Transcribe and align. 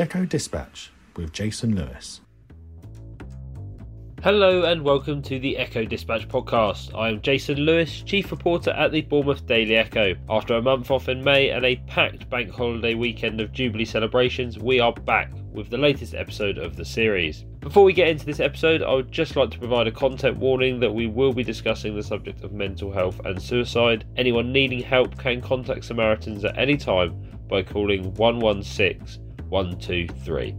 Echo 0.00 0.24
Dispatch 0.24 0.90
with 1.16 1.32
Jason 1.32 1.74
Lewis. 1.74 2.20
Hello 4.22 4.64
and 4.64 4.82
welcome 4.82 5.22
to 5.22 5.38
the 5.38 5.56
Echo 5.56 5.84
Dispatch 5.84 6.26
podcast. 6.26 6.92
I 6.98 7.10
am 7.10 7.22
Jason 7.22 7.58
Lewis, 7.58 8.02
chief 8.02 8.30
reporter 8.30 8.70
at 8.70 8.90
the 8.90 9.02
Bournemouth 9.02 9.46
Daily 9.46 9.76
Echo. 9.76 10.14
After 10.28 10.54
a 10.54 10.62
month 10.62 10.90
off 10.90 11.08
in 11.08 11.22
May 11.22 11.50
and 11.50 11.64
a 11.64 11.76
packed 11.86 12.28
bank 12.28 12.50
holiday 12.50 12.94
weekend 12.94 13.40
of 13.40 13.52
Jubilee 13.52 13.84
celebrations, 13.84 14.58
we 14.58 14.80
are 14.80 14.92
back 14.92 15.30
with 15.52 15.70
the 15.70 15.78
latest 15.78 16.14
episode 16.14 16.58
of 16.58 16.76
the 16.76 16.84
series. 16.84 17.44
Before 17.60 17.84
we 17.84 17.92
get 17.92 18.08
into 18.08 18.26
this 18.26 18.40
episode, 18.40 18.82
I 18.82 18.92
would 18.92 19.12
just 19.12 19.36
like 19.36 19.50
to 19.52 19.58
provide 19.58 19.86
a 19.86 19.92
content 19.92 20.36
warning 20.36 20.80
that 20.80 20.92
we 20.92 21.06
will 21.06 21.32
be 21.32 21.44
discussing 21.44 21.94
the 21.94 22.02
subject 22.02 22.42
of 22.42 22.52
mental 22.52 22.90
health 22.90 23.20
and 23.24 23.40
suicide. 23.40 24.04
Anyone 24.16 24.52
needing 24.52 24.82
help 24.82 25.16
can 25.16 25.40
contact 25.40 25.84
Samaritans 25.84 26.44
at 26.44 26.58
any 26.58 26.76
time 26.76 27.38
by 27.48 27.62
calling 27.62 28.12
116 28.14 29.25
123. 29.48 30.54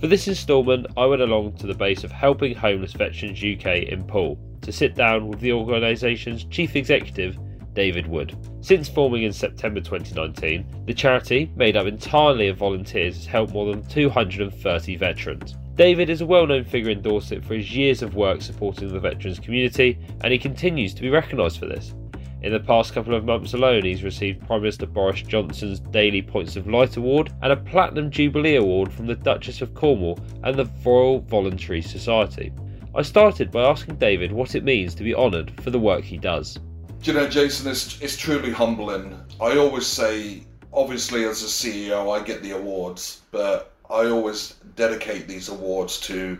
For 0.00 0.06
this 0.06 0.28
instalment, 0.28 0.86
I 0.96 1.06
went 1.06 1.22
along 1.22 1.54
to 1.56 1.66
the 1.66 1.74
base 1.74 2.04
of 2.04 2.12
Helping 2.12 2.54
Homeless 2.54 2.92
Veterans 2.92 3.38
UK 3.38 3.88
in 3.88 4.04
Poole 4.04 4.38
to 4.62 4.72
sit 4.72 4.94
down 4.94 5.28
with 5.28 5.40
the 5.40 5.52
organisation's 5.52 6.44
chief 6.44 6.76
executive, 6.76 7.38
David 7.74 8.06
Wood. 8.06 8.36
Since 8.60 8.88
forming 8.88 9.22
in 9.22 9.32
September 9.32 9.80
2019, 9.80 10.84
the 10.86 10.94
charity, 10.94 11.50
made 11.56 11.76
up 11.76 11.86
entirely 11.86 12.48
of 12.48 12.56
volunteers, 12.56 13.16
has 13.16 13.26
helped 13.26 13.52
more 13.52 13.72
than 13.72 13.86
230 13.86 14.96
veterans. 14.96 15.56
David 15.74 16.10
is 16.10 16.20
a 16.20 16.26
well 16.26 16.46
known 16.46 16.64
figure 16.64 16.90
in 16.90 17.02
Dorset 17.02 17.44
for 17.44 17.54
his 17.54 17.74
years 17.74 18.02
of 18.02 18.16
work 18.16 18.42
supporting 18.42 18.88
the 18.88 18.98
veterans 18.98 19.38
community, 19.38 19.98
and 20.22 20.32
he 20.32 20.38
continues 20.38 20.92
to 20.94 21.02
be 21.02 21.08
recognised 21.08 21.58
for 21.58 21.66
this. 21.66 21.94
In 22.40 22.52
the 22.52 22.60
past 22.60 22.94
couple 22.94 23.16
of 23.16 23.24
months 23.24 23.52
alone, 23.52 23.84
he's 23.84 24.04
received 24.04 24.46
Prime 24.46 24.60
Minister 24.60 24.86
Boris 24.86 25.22
Johnson's 25.22 25.80
Daily 25.80 26.22
Points 26.22 26.54
of 26.54 26.68
Light 26.68 26.96
Award 26.96 27.32
and 27.42 27.50
a 27.50 27.56
Platinum 27.56 28.12
Jubilee 28.12 28.54
Award 28.54 28.92
from 28.92 29.08
the 29.08 29.16
Duchess 29.16 29.60
of 29.60 29.74
Cornwall 29.74 30.20
and 30.44 30.54
the 30.54 30.70
Royal 30.84 31.18
Voluntary 31.18 31.82
Society. 31.82 32.52
I 32.94 33.02
started 33.02 33.50
by 33.50 33.68
asking 33.68 33.96
David 33.96 34.30
what 34.30 34.54
it 34.54 34.62
means 34.62 34.94
to 34.94 35.02
be 35.02 35.16
honoured 35.16 35.50
for 35.62 35.70
the 35.70 35.80
work 35.80 36.04
he 36.04 36.16
does. 36.16 36.60
Do 37.02 37.10
you 37.10 37.18
know, 37.18 37.28
Jason, 37.28 37.68
it's, 37.68 38.00
it's 38.00 38.16
truly 38.16 38.52
humbling. 38.52 39.18
I 39.40 39.56
always 39.56 39.88
say, 39.88 40.44
obviously, 40.72 41.24
as 41.24 41.42
a 41.42 41.46
CEO, 41.46 42.16
I 42.16 42.22
get 42.22 42.44
the 42.44 42.52
awards, 42.52 43.22
but 43.32 43.72
I 43.90 44.06
always 44.06 44.54
dedicate 44.76 45.26
these 45.26 45.48
awards 45.48 45.98
to 46.02 46.38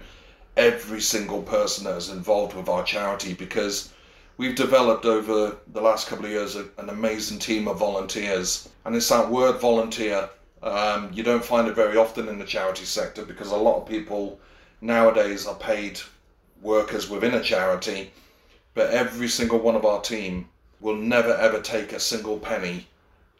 every 0.56 1.00
single 1.00 1.42
person 1.42 1.84
that 1.84 1.96
is 1.96 2.10
involved 2.10 2.54
with 2.54 2.68
our 2.68 2.84
charity 2.84 3.34
because 3.34 3.92
we've 4.38 4.54
developed 4.54 5.04
over 5.04 5.56
the 5.72 5.80
last 5.80 6.06
couple 6.08 6.24
of 6.24 6.30
years 6.30 6.56
a, 6.56 6.64
an 6.78 6.88
amazing 6.88 7.38
team 7.38 7.68
of 7.68 7.78
volunteers. 7.78 8.68
And 8.86 8.96
it's 8.96 9.08
that 9.10 9.28
word 9.28 9.60
volunteer. 9.60 10.30
Um, 10.62 11.10
you 11.12 11.22
don't 11.22 11.44
find 11.44 11.68
it 11.68 11.74
very 11.74 11.96
often 11.96 12.28
in 12.28 12.38
the 12.38 12.44
charity 12.44 12.84
sector 12.84 13.24
because 13.24 13.50
a 13.50 13.56
lot 13.56 13.82
of 13.82 13.88
people 13.88 14.40
nowadays 14.80 15.46
are 15.46 15.56
paid 15.56 16.00
workers 16.62 17.10
within 17.10 17.34
a 17.34 17.42
charity. 17.42 18.10
But 18.74 18.90
every 18.90 19.28
single 19.28 19.58
one 19.58 19.74
of 19.74 19.84
our 19.84 20.00
team 20.00 20.48
will 20.80 20.96
never 20.96 21.34
ever 21.34 21.60
take 21.60 21.92
a 21.92 22.00
single 22.00 22.38
penny 22.38 22.86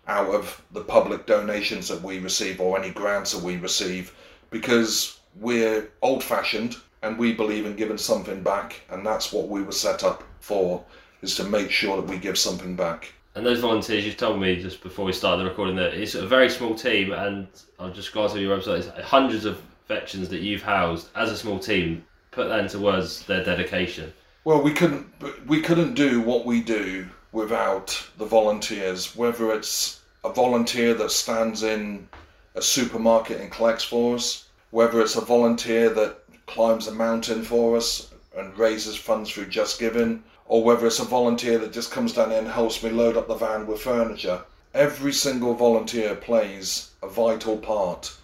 out 0.09 0.29
of 0.29 0.63
the 0.73 0.81
public 0.81 1.27
donations 1.27 1.87
that 1.89 2.03
we 2.03 2.19
receive 2.19 2.61
or 2.61 2.79
any 2.79 2.91
grants 2.91 3.33
that 3.33 3.45
we 3.45 3.57
receive 3.57 4.13
because 4.51 5.21
we're 5.37 5.89
old 6.03 6.25
fashioned 6.25 6.77
and 7.03 7.19
we 7.19 7.33
believe 7.33 7.67
in 7.67 7.77
giving 7.77 7.99
something 7.99 8.43
back, 8.43 8.81
and 8.91 9.07
that's 9.07 9.33
what 9.33 9.49
we 9.49 9.63
were 9.63 9.73
set 9.73 10.05
up 10.05 10.23
for, 10.41 10.85
is 11.23 11.35
to 11.37 11.45
make 11.45 11.71
sure 11.71 11.97
that 11.97 12.11
we 12.11 12.19
give 12.19 12.39
something 12.39 12.77
back. 12.77 13.13
And 13.35 13.47
those 13.47 13.61
volunteers, 13.61 14.05
you've 14.05 14.17
told 14.17 14.41
me 14.41 14.61
just 14.61 14.83
before 14.83 15.05
we 15.05 15.13
started 15.13 15.45
the 15.45 15.49
recording 15.49 15.77
that 15.77 15.95
it's 15.95 16.15
a 16.15 16.27
very 16.27 16.51
small 16.51 16.75
team, 16.75 17.13
and 17.13 17.47
I'll 17.79 17.93
just 17.93 18.13
glance 18.13 18.33
over 18.33 18.41
your 18.41 18.59
website. 18.59 18.79
It's 18.79 19.09
hundreds 19.09 19.45
of 19.45 19.63
veterans 19.87 20.29
that 20.31 20.41
you've 20.41 20.63
housed 20.63 21.09
as 21.15 21.31
a 21.31 21.37
small 21.37 21.59
team. 21.59 22.05
Put 22.31 22.49
that 22.49 22.61
into 22.61 22.79
words, 22.79 23.25
their 23.27 23.45
dedication. 23.45 24.13
Well, 24.45 24.63
we 24.63 24.73
couldn't 24.73 25.07
we 25.47 25.61
couldn't 25.61 25.95
do 25.95 26.21
what 26.21 26.47
we 26.47 26.61
do 26.61 27.09
without 27.33 28.09
the 28.17 28.25
volunteers. 28.25 29.15
Whether 29.15 29.53
it's 29.53 30.01
a 30.25 30.33
volunteer 30.33 30.95
that 30.95 31.11
stands 31.11 31.63
in 31.63 32.09
a 32.55 32.63
supermarket 32.63 33.41
and 33.41 33.51
collects 33.51 33.85
for 33.85 34.17
us, 34.17 34.49
whether 34.71 35.01
it's 35.01 35.17
a 35.17 35.21
volunteer 35.21 35.91
that 35.91 36.19
climbs 36.49 36.89
a 36.89 36.93
mountain 36.93 37.43
for 37.43 37.77
us 37.77 38.11
and 38.37 38.57
raises 38.59 38.97
funds 38.97 39.31
through 39.31 39.47
Just 39.47 39.79
Giving, 39.79 40.23
or 40.47 40.65
whether 40.65 40.87
it's 40.87 40.99
a 40.99 41.05
volunteer 41.05 41.59
that 41.59 41.73
just 41.73 41.91
comes 41.91 42.15
down 42.15 42.31
here 42.31 42.39
and 42.39 42.49
helps 42.49 42.83
me 42.83 42.91
load 42.91 43.17
up 43.17 43.29
the 43.29 43.35
van 43.35 43.67
with 43.67 43.83
furniture. 43.83 44.43
Every 44.75 45.13
single 45.13 45.55
volunteer 45.55 46.15
plays 46.15 46.91
a 47.03 47.09
vital 47.09 47.59
part. 47.59 48.17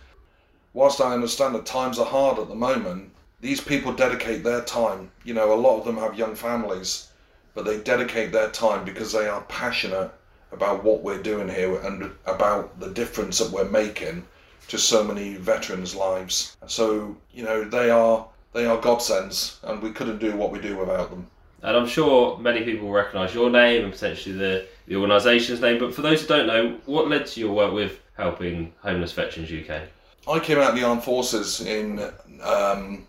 Whilst 0.72 1.00
I 1.00 1.12
understand 1.12 1.54
that 1.54 1.66
times 1.66 1.98
are 1.98 2.06
hard 2.06 2.38
at 2.38 2.48
the 2.48 2.54
moment, 2.54 3.10
these 3.40 3.60
people 3.60 3.92
dedicate 3.92 4.42
their 4.42 4.62
time. 4.62 5.10
You 5.22 5.34
know, 5.34 5.52
a 5.52 5.54
lot 5.54 5.78
of 5.78 5.84
them 5.84 5.98
have 5.98 6.18
young 6.18 6.34
families, 6.34 7.08
but 7.54 7.64
they 7.64 7.78
dedicate 7.78 8.32
their 8.32 8.50
time 8.50 8.84
because 8.84 9.12
they 9.12 9.28
are 9.28 9.42
passionate 9.42 10.10
about 10.50 10.82
what 10.82 11.02
we're 11.02 11.22
doing 11.22 11.48
here 11.48 11.78
and 11.80 12.10
about 12.24 12.80
the 12.80 12.90
difference 12.90 13.38
that 13.38 13.50
we're 13.50 13.68
making 13.68 14.24
to 14.69 14.78
so 14.78 15.04
many 15.04 15.34
veterans' 15.36 15.94
lives. 15.94 16.56
So 16.66 17.16
you 17.32 17.44
know 17.44 17.64
they 17.64 17.91
are 17.91 18.26
they 18.52 18.66
are 18.66 18.80
godsends, 18.80 19.58
and 19.64 19.82
we 19.82 19.91
couldn't 19.91 20.19
do 20.19 20.36
what 20.36 20.50
we 20.52 20.60
do 20.60 20.76
without 20.76 21.10
them. 21.10 21.26
And 21.62 21.76
I'm 21.76 21.86
sure 21.86 22.38
many 22.38 22.62
people 22.62 22.88
will 22.88 22.94
recognise 22.94 23.34
your 23.34 23.48
name 23.48 23.84
and 23.84 23.92
potentially 23.92 24.36
the, 24.36 24.66
the 24.86 24.97
organisation's 24.97 25.62
name. 25.62 25.78
But 25.78 25.94
for 25.94 26.02
those 26.02 26.20
who 26.20 26.28
don't 26.28 26.47
know, 26.47 26.78
what 26.84 27.08
led 27.08 27.26
to 27.28 27.41
your 27.41 27.54
work 27.54 27.72
with 27.72 28.00
helping 28.19 28.75
homeless 28.82 29.12
veterans 29.12 29.50
UK? 29.50 29.88
I 30.28 30.38
came 30.41 30.58
out 30.58 30.70
of 30.70 30.76
the 30.76 30.84
armed 30.84 31.02
forces 31.02 31.62
in 31.62 32.00
um, 32.42 33.06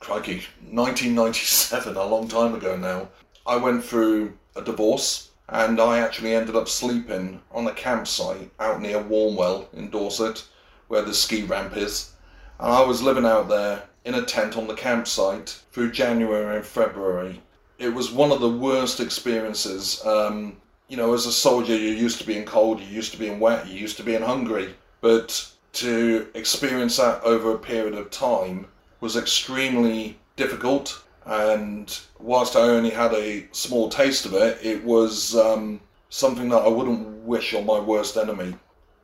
crikey 0.00 0.42
1997, 0.70 1.96
a 1.96 2.04
long 2.04 2.26
time 2.26 2.54
ago 2.54 2.74
now. 2.74 3.08
I 3.46 3.56
went 3.56 3.84
through 3.84 4.32
a 4.56 4.62
divorce 4.62 5.30
and 5.50 5.78
I 5.78 5.98
actually 5.98 6.34
ended 6.34 6.56
up 6.56 6.68
sleeping 6.68 7.40
on 7.52 7.66
a 7.66 7.74
campsite 7.74 8.50
out 8.60 8.80
near 8.80 9.02
Warmwell 9.02 9.66
in 9.74 9.90
Dorset 9.90 10.42
where 10.90 11.02
the 11.02 11.14
ski 11.14 11.44
ramp 11.44 11.76
is. 11.76 12.10
And 12.58 12.72
I 12.72 12.82
was 12.82 13.00
living 13.00 13.24
out 13.24 13.48
there 13.48 13.84
in 14.04 14.14
a 14.14 14.22
tent 14.22 14.56
on 14.56 14.66
the 14.66 14.74
campsite 14.74 15.62
through 15.70 15.92
January 15.92 16.56
and 16.56 16.66
February. 16.66 17.40
It 17.78 17.94
was 17.94 18.10
one 18.10 18.32
of 18.32 18.40
the 18.40 18.50
worst 18.50 18.98
experiences. 18.98 20.04
Um, 20.04 20.56
you 20.88 20.96
know, 20.96 21.14
as 21.14 21.26
a 21.26 21.32
soldier, 21.32 21.76
you're 21.76 21.94
used 21.94 22.18
to 22.18 22.26
being 22.26 22.44
cold, 22.44 22.80
you're 22.80 22.90
used 22.90 23.12
to 23.12 23.18
being 23.18 23.38
wet, 23.38 23.68
you're 23.68 23.78
used 23.78 23.98
to 23.98 24.02
being 24.02 24.20
hungry. 24.20 24.74
But 25.00 25.48
to 25.74 26.26
experience 26.34 26.96
that 26.96 27.22
over 27.22 27.54
a 27.54 27.58
period 27.58 27.94
of 27.94 28.10
time 28.10 28.66
was 29.00 29.16
extremely 29.16 30.18
difficult. 30.34 31.04
And 31.24 31.96
whilst 32.18 32.56
I 32.56 32.62
only 32.62 32.90
had 32.90 33.14
a 33.14 33.46
small 33.52 33.90
taste 33.90 34.26
of 34.26 34.34
it, 34.34 34.58
it 34.60 34.82
was 34.82 35.36
um, 35.36 35.80
something 36.08 36.48
that 36.48 36.64
I 36.64 36.68
wouldn't 36.68 37.06
wish 37.18 37.54
on 37.54 37.64
my 37.64 37.78
worst 37.78 38.16
enemy. 38.16 38.56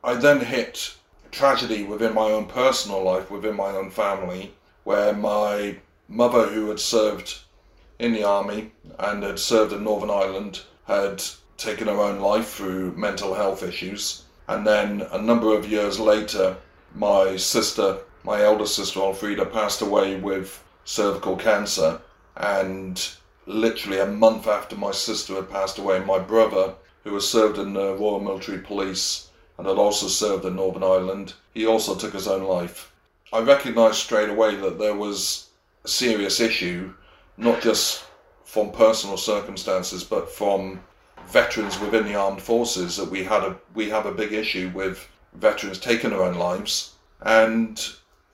I 0.03 0.15
then 0.15 0.41
hit 0.41 0.96
tragedy 1.31 1.83
within 1.83 2.13
my 2.13 2.31
own 2.31 2.45
personal 2.45 3.03
life, 3.03 3.29
within 3.29 3.55
my 3.55 3.69
own 3.69 3.89
family, 3.89 4.53
where 4.83 5.13
my 5.13 5.77
mother, 6.07 6.47
who 6.47 6.69
had 6.69 6.79
served 6.79 7.39
in 7.99 8.13
the 8.13 8.23
army 8.23 8.71
and 8.99 9.23
had 9.23 9.39
served 9.39 9.73
in 9.73 9.83
Northern 9.83 10.09
Ireland, 10.09 10.61
had 10.85 11.23
taken 11.57 11.87
her 11.87 11.99
own 11.99 12.19
life 12.19 12.49
through 12.49 12.95
mental 12.95 13.33
health 13.33 13.63
issues. 13.63 14.23
And 14.47 14.65
then 14.65 15.01
a 15.11 15.21
number 15.21 15.55
of 15.55 15.69
years 15.69 15.99
later, 15.99 16.55
my 16.95 17.35
sister, 17.35 17.97
my 18.23 18.41
elder 18.41 18.65
sister 18.65 18.99
Alfreda, 18.99 19.45
passed 19.51 19.81
away 19.81 20.15
with 20.15 20.63
cervical 20.85 21.35
cancer. 21.35 21.99
And 22.37 23.05
literally 23.45 23.99
a 23.99 24.05
month 24.05 24.47
after 24.47 24.75
my 24.75 24.91
sister 24.91 25.35
had 25.35 25.49
passed 25.49 25.77
away, 25.79 25.99
my 25.99 26.19
brother, 26.19 26.75
who 27.03 27.13
had 27.13 27.23
served 27.23 27.57
in 27.57 27.73
the 27.73 27.95
Royal 27.95 28.19
Military 28.19 28.59
Police, 28.59 29.26
and 29.57 29.67
had 29.67 29.77
also 29.77 30.07
served 30.07 30.45
in 30.45 30.55
Northern 30.55 30.83
Ireland, 30.83 31.33
he 31.53 31.65
also 31.65 31.95
took 31.95 32.13
his 32.13 32.27
own 32.27 32.43
life. 32.43 32.91
I 33.33 33.39
recognised 33.39 33.95
straight 33.95 34.29
away 34.29 34.55
that 34.55 34.79
there 34.79 34.95
was 34.95 35.49
a 35.83 35.87
serious 35.87 36.39
issue, 36.39 36.93
not 37.35 37.61
just 37.61 38.05
from 38.45 38.71
personal 38.71 39.17
circumstances, 39.17 40.03
but 40.03 40.31
from 40.31 40.81
veterans 41.27 41.79
within 41.79 42.05
the 42.05 42.15
armed 42.15 42.41
forces 42.41 42.95
that 42.95 43.09
we 43.09 43.23
had 43.23 43.43
a 43.43 43.57
we 43.73 43.89
have 43.89 44.05
a 44.05 44.11
big 44.11 44.31
issue 44.31 44.71
with 44.73 45.09
veterans 45.33 45.79
taking 45.79 46.11
their 46.11 46.23
own 46.23 46.35
lives. 46.35 46.93
And 47.21 47.85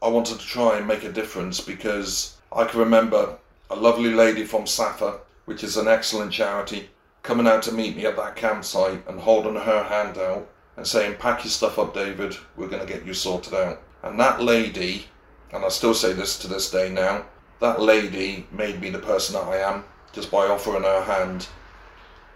I 0.01 0.09
wanted 0.09 0.39
to 0.39 0.45
try 0.45 0.77
and 0.77 0.87
make 0.87 1.03
a 1.03 1.11
difference 1.11 1.59
because 1.59 2.37
I 2.51 2.65
can 2.65 2.79
remember 2.79 3.37
a 3.69 3.75
lovely 3.75 4.11
lady 4.11 4.43
from 4.45 4.65
SSAFA, 4.65 5.19
which 5.45 5.63
is 5.63 5.77
an 5.77 5.87
excellent 5.87 6.31
charity, 6.31 6.89
coming 7.23 7.47
out 7.47 7.63
to 7.63 7.71
meet 7.71 7.95
me 7.95 8.05
at 8.05 8.17
that 8.17 8.35
campsite 8.35 9.07
and 9.07 9.19
holding 9.19 9.55
her 9.55 9.83
hand 9.83 10.17
out 10.17 10.47
and 10.77 10.87
saying, 10.87 11.17
Pack 11.19 11.43
your 11.43 11.51
stuff 11.51 11.77
up, 11.79 11.93
David, 11.93 12.35
we're 12.55 12.67
going 12.67 12.85
to 12.85 12.91
get 12.91 13.05
you 13.05 13.13
sorted 13.13 13.53
out. 13.53 13.81
And 14.01 14.19
that 14.19 14.41
lady, 14.41 15.05
and 15.51 15.63
I 15.63 15.69
still 15.69 15.93
say 15.93 16.13
this 16.13 16.37
to 16.39 16.47
this 16.47 16.69
day 16.69 16.89
now, 16.89 17.25
that 17.59 17.79
lady 17.79 18.47
made 18.51 18.81
me 18.81 18.89
the 18.89 18.99
person 18.99 19.35
that 19.35 19.47
I 19.47 19.57
am 19.57 19.85
just 20.11 20.31
by 20.31 20.47
offering 20.47 20.83
her 20.83 21.01
hand. 21.01 21.47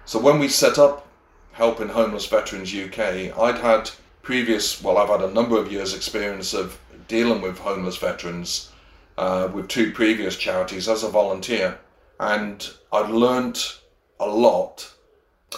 So 0.05 0.19
when 0.19 0.39
we 0.39 0.47
set 0.47 0.77
up 0.77 1.07
Helping 1.51 1.89
Homeless 1.89 2.25
Veterans 2.25 2.73
UK, 2.73 3.37
I'd 3.37 3.59
had 3.59 3.89
previous, 4.21 4.81
well, 4.81 4.97
I've 4.97 5.09
had 5.09 5.21
a 5.21 5.33
number 5.33 5.57
of 5.57 5.71
years' 5.71 5.93
experience 5.93 6.53
of 6.53 6.79
dealing 7.07 7.41
with 7.41 7.57
homeless 7.57 7.97
veterans 7.97 8.71
uh, 9.17 9.49
with 9.53 9.67
two 9.67 9.91
previous 9.91 10.35
charities 10.35 10.87
as 10.87 11.03
a 11.03 11.09
volunteer, 11.09 11.79
and 12.19 12.69
I've 12.91 13.09
learnt 13.09 13.79
a 14.19 14.27
lot 14.27 14.93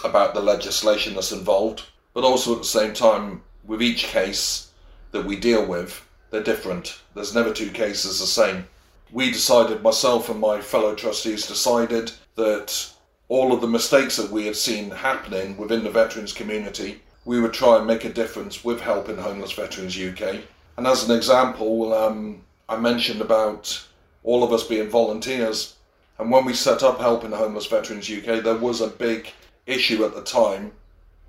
about 0.04 0.34
the 0.34 0.40
legislation 0.40 1.14
that's 1.14 1.32
involved, 1.32 1.84
but 2.12 2.24
also 2.24 2.52
at 2.52 2.58
the 2.58 2.64
same 2.64 2.92
time, 2.92 3.42
with 3.64 3.82
each 3.82 4.04
case 4.04 4.70
that 5.12 5.24
we 5.24 5.36
deal 5.36 5.64
with, 5.64 6.04
they're 6.30 6.42
different. 6.42 7.00
There's 7.14 7.34
never 7.34 7.52
two 7.52 7.70
cases 7.70 8.20
the 8.20 8.26
same. 8.26 8.66
We 9.12 9.30
decided, 9.30 9.82
myself 9.82 10.28
and 10.28 10.40
my 10.40 10.60
fellow 10.60 10.94
trustees 10.94 11.46
decided 11.46 12.12
that 12.36 12.90
all 13.28 13.52
of 13.52 13.60
the 13.60 13.66
mistakes 13.66 14.16
that 14.16 14.30
we 14.30 14.46
had 14.46 14.56
seen 14.56 14.90
happening 14.90 15.56
within 15.56 15.84
the 15.84 15.90
veterans 15.90 16.32
community, 16.32 17.00
we 17.24 17.40
would 17.40 17.52
try 17.52 17.76
and 17.76 17.86
make 17.86 18.04
a 18.04 18.12
difference 18.12 18.64
with 18.64 18.80
Helping 18.80 19.18
Homeless 19.18 19.52
Veterans 19.52 20.00
UK. 20.00 20.40
And 20.76 20.86
as 20.86 21.08
an 21.08 21.16
example, 21.16 21.92
um, 21.92 22.42
I 22.68 22.76
mentioned 22.76 23.20
about 23.20 23.84
all 24.22 24.42
of 24.42 24.52
us 24.52 24.66
being 24.66 24.88
volunteers. 24.88 25.76
And 26.18 26.30
when 26.30 26.44
we 26.44 26.54
set 26.54 26.82
up 26.82 27.00
Helping 27.00 27.32
Homeless 27.32 27.66
Veterans 27.66 28.10
UK, 28.10 28.42
there 28.42 28.56
was 28.56 28.80
a 28.80 28.88
big 28.88 29.32
issue 29.66 30.04
at 30.04 30.14
the 30.14 30.22
time 30.22 30.72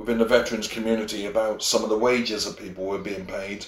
within 0.02 0.18
the 0.18 0.26
veterans 0.26 0.68
community 0.68 1.28
about 1.28 1.62
some 1.62 1.84
of 1.84 1.90
the 1.90 1.98
wages 1.98 2.44
that 2.44 2.58
people 2.58 2.86
were 2.86 2.98
being 2.98 3.24
paid 3.24 3.64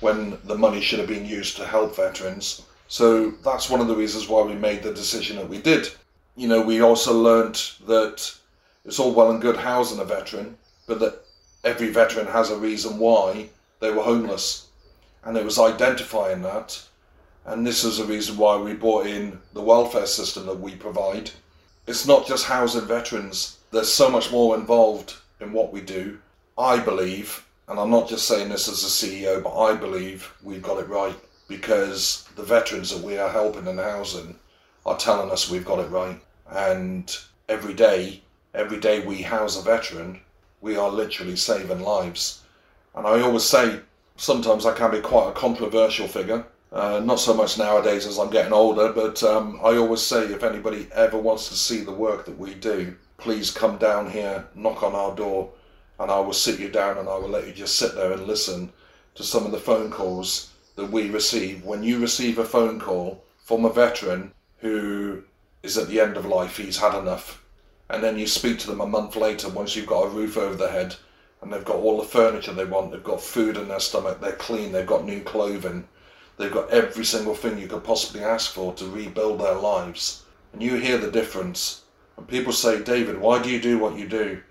when 0.00 0.36
the 0.44 0.54
money 0.54 0.78
should 0.78 0.98
have 0.98 1.08
been 1.08 1.24
used 1.24 1.56
to 1.56 1.66
help 1.66 1.96
veterans. 1.96 2.62
So 2.88 3.30
that's 3.42 3.70
one 3.70 3.80
of 3.80 3.88
the 3.88 3.96
reasons 3.96 4.28
why 4.28 4.42
we 4.42 4.52
made 4.52 4.82
the 4.82 4.92
decision 4.92 5.36
that 5.36 5.48
we 5.48 5.56
did. 5.56 5.88
You 6.36 6.48
know, 6.48 6.60
we 6.60 6.82
also 6.82 7.18
learnt 7.18 7.76
that 7.86 8.30
it's 8.84 8.98
all 8.98 9.14
well 9.14 9.30
and 9.30 9.40
good 9.40 9.56
housing 9.56 10.00
a 10.00 10.04
veteran, 10.04 10.58
but 10.86 11.00
that 11.00 11.22
every 11.64 11.88
veteran 11.88 12.26
has 12.26 12.50
a 12.50 12.58
reason 12.58 12.98
why 12.98 13.48
they 13.80 13.90
were 13.90 14.02
homeless. 14.02 14.66
And 15.24 15.34
it 15.34 15.44
was 15.46 15.58
identifying 15.58 16.42
that. 16.42 16.78
And 17.46 17.66
this 17.66 17.84
is 17.84 17.96
the 17.96 18.04
reason 18.04 18.36
why 18.36 18.58
we 18.58 18.74
brought 18.74 19.06
in 19.06 19.40
the 19.54 19.62
welfare 19.62 20.06
system 20.06 20.44
that 20.44 20.60
we 20.60 20.74
provide. 20.74 21.30
It's 21.86 22.06
not 22.06 22.26
just 22.26 22.44
housing 22.44 22.86
veterans, 22.86 23.56
there's 23.70 23.90
so 23.90 24.10
much 24.10 24.30
more 24.30 24.54
involved 24.54 25.14
in 25.40 25.52
what 25.52 25.72
we 25.72 25.80
do. 25.80 26.18
I 26.58 26.78
believe, 26.78 27.46
and 27.68 27.78
I'm 27.78 27.90
not 27.90 28.08
just 28.08 28.28
saying 28.28 28.50
this 28.50 28.68
as 28.68 28.82
a 28.82 28.86
CEO, 28.86 29.42
but 29.42 29.58
I 29.58 29.74
believe 29.74 30.32
we've 30.42 30.62
got 30.62 30.78
it 30.78 30.88
right 30.88 31.16
because 31.48 32.28
the 32.36 32.42
veterans 32.42 32.90
that 32.90 33.02
we 33.02 33.18
are 33.18 33.30
helping 33.30 33.66
and 33.66 33.78
housing 33.78 34.38
are 34.86 34.96
telling 34.96 35.30
us 35.30 35.50
we've 35.50 35.64
got 35.64 35.80
it 35.80 35.90
right. 35.90 36.20
And 36.50 37.16
every 37.48 37.74
day, 37.74 38.22
every 38.54 38.78
day 38.78 39.00
we 39.00 39.22
house 39.22 39.58
a 39.58 39.62
veteran, 39.62 40.20
we 40.60 40.76
are 40.76 40.90
literally 40.90 41.36
saving 41.36 41.80
lives. 41.80 42.42
And 42.94 43.06
I 43.06 43.20
always 43.20 43.44
say, 43.44 43.80
sometimes 44.16 44.66
I 44.66 44.74
can 44.74 44.90
be 44.90 45.00
quite 45.00 45.30
a 45.30 45.32
controversial 45.32 46.08
figure. 46.08 46.44
Uh, 46.72 47.00
not 47.00 47.18
so 47.18 47.34
much 47.34 47.58
nowadays 47.58 48.06
as 48.06 48.18
I'm 48.18 48.30
getting 48.30 48.52
older, 48.52 48.92
but 48.92 49.22
um, 49.24 49.58
I 49.64 49.76
always 49.76 50.02
say 50.02 50.24
if 50.26 50.44
anybody 50.44 50.88
ever 50.92 51.18
wants 51.18 51.48
to 51.48 51.54
see 51.54 51.80
the 51.80 51.92
work 51.92 52.26
that 52.26 52.38
we 52.38 52.54
do, 52.54 52.94
please 53.20 53.50
come 53.50 53.76
down 53.76 54.10
here, 54.10 54.46
knock 54.54 54.82
on 54.82 54.94
our 54.94 55.14
door, 55.14 55.50
and 55.98 56.10
I 56.10 56.18
will 56.20 56.32
sit 56.32 56.58
you 56.58 56.70
down 56.70 56.98
and 56.98 57.08
I 57.08 57.16
will 57.18 57.28
let 57.28 57.46
you 57.46 57.52
just 57.52 57.76
sit 57.76 57.94
there 57.94 58.12
and 58.12 58.26
listen 58.26 58.72
to 59.14 59.22
some 59.22 59.44
of 59.44 59.52
the 59.52 59.58
phone 59.58 59.90
calls 59.90 60.50
that 60.76 60.90
we 60.90 61.10
receive. 61.10 61.64
When 61.64 61.82
you 61.82 61.98
receive 61.98 62.38
a 62.38 62.44
phone 62.44 62.80
call 62.80 63.22
from 63.44 63.64
a 63.64 63.72
veteran 63.72 64.32
who 64.58 65.22
is 65.62 65.76
at 65.76 65.88
the 65.88 66.00
end 66.00 66.16
of 66.16 66.24
life, 66.24 66.56
he's 66.56 66.78
had 66.78 66.98
enough, 66.98 67.44
and 67.90 68.02
then 68.02 68.18
you 68.18 68.26
speak 68.26 68.58
to 68.60 68.70
them 68.70 68.80
a 68.80 68.86
month 68.86 69.16
later 69.16 69.48
once 69.48 69.76
you've 69.76 69.86
got 69.86 70.06
a 70.06 70.08
roof 70.08 70.38
over 70.38 70.54
their 70.54 70.70
head 70.70 70.96
and 71.42 71.52
they've 71.52 71.64
got 71.64 71.76
all 71.76 71.98
the 71.98 72.04
furniture 72.04 72.52
they 72.52 72.64
want, 72.64 72.92
they've 72.92 73.04
got 73.04 73.20
food 73.20 73.56
in 73.56 73.68
their 73.68 73.80
stomach, 73.80 74.20
they're 74.20 74.32
clean, 74.32 74.72
they've 74.72 74.86
got 74.86 75.04
new 75.04 75.20
clothing, 75.20 75.86
they've 76.38 76.52
got 76.52 76.70
every 76.70 77.04
single 77.04 77.34
thing 77.34 77.58
you 77.58 77.66
could 77.66 77.84
possibly 77.84 78.22
ask 78.22 78.52
for 78.52 78.72
to 78.74 78.86
rebuild 78.86 79.40
their 79.40 79.54
lives. 79.54 80.24
And 80.52 80.62
you 80.62 80.76
hear 80.76 80.98
the 80.98 81.10
difference 81.10 81.84
and 82.20 82.28
people 82.28 82.52
say, 82.52 82.82
David, 82.82 83.18
why 83.18 83.40
do 83.40 83.48
you 83.48 83.58
do 83.58 83.78
what 83.78 83.96
you 83.96 84.06
do? 84.06 84.42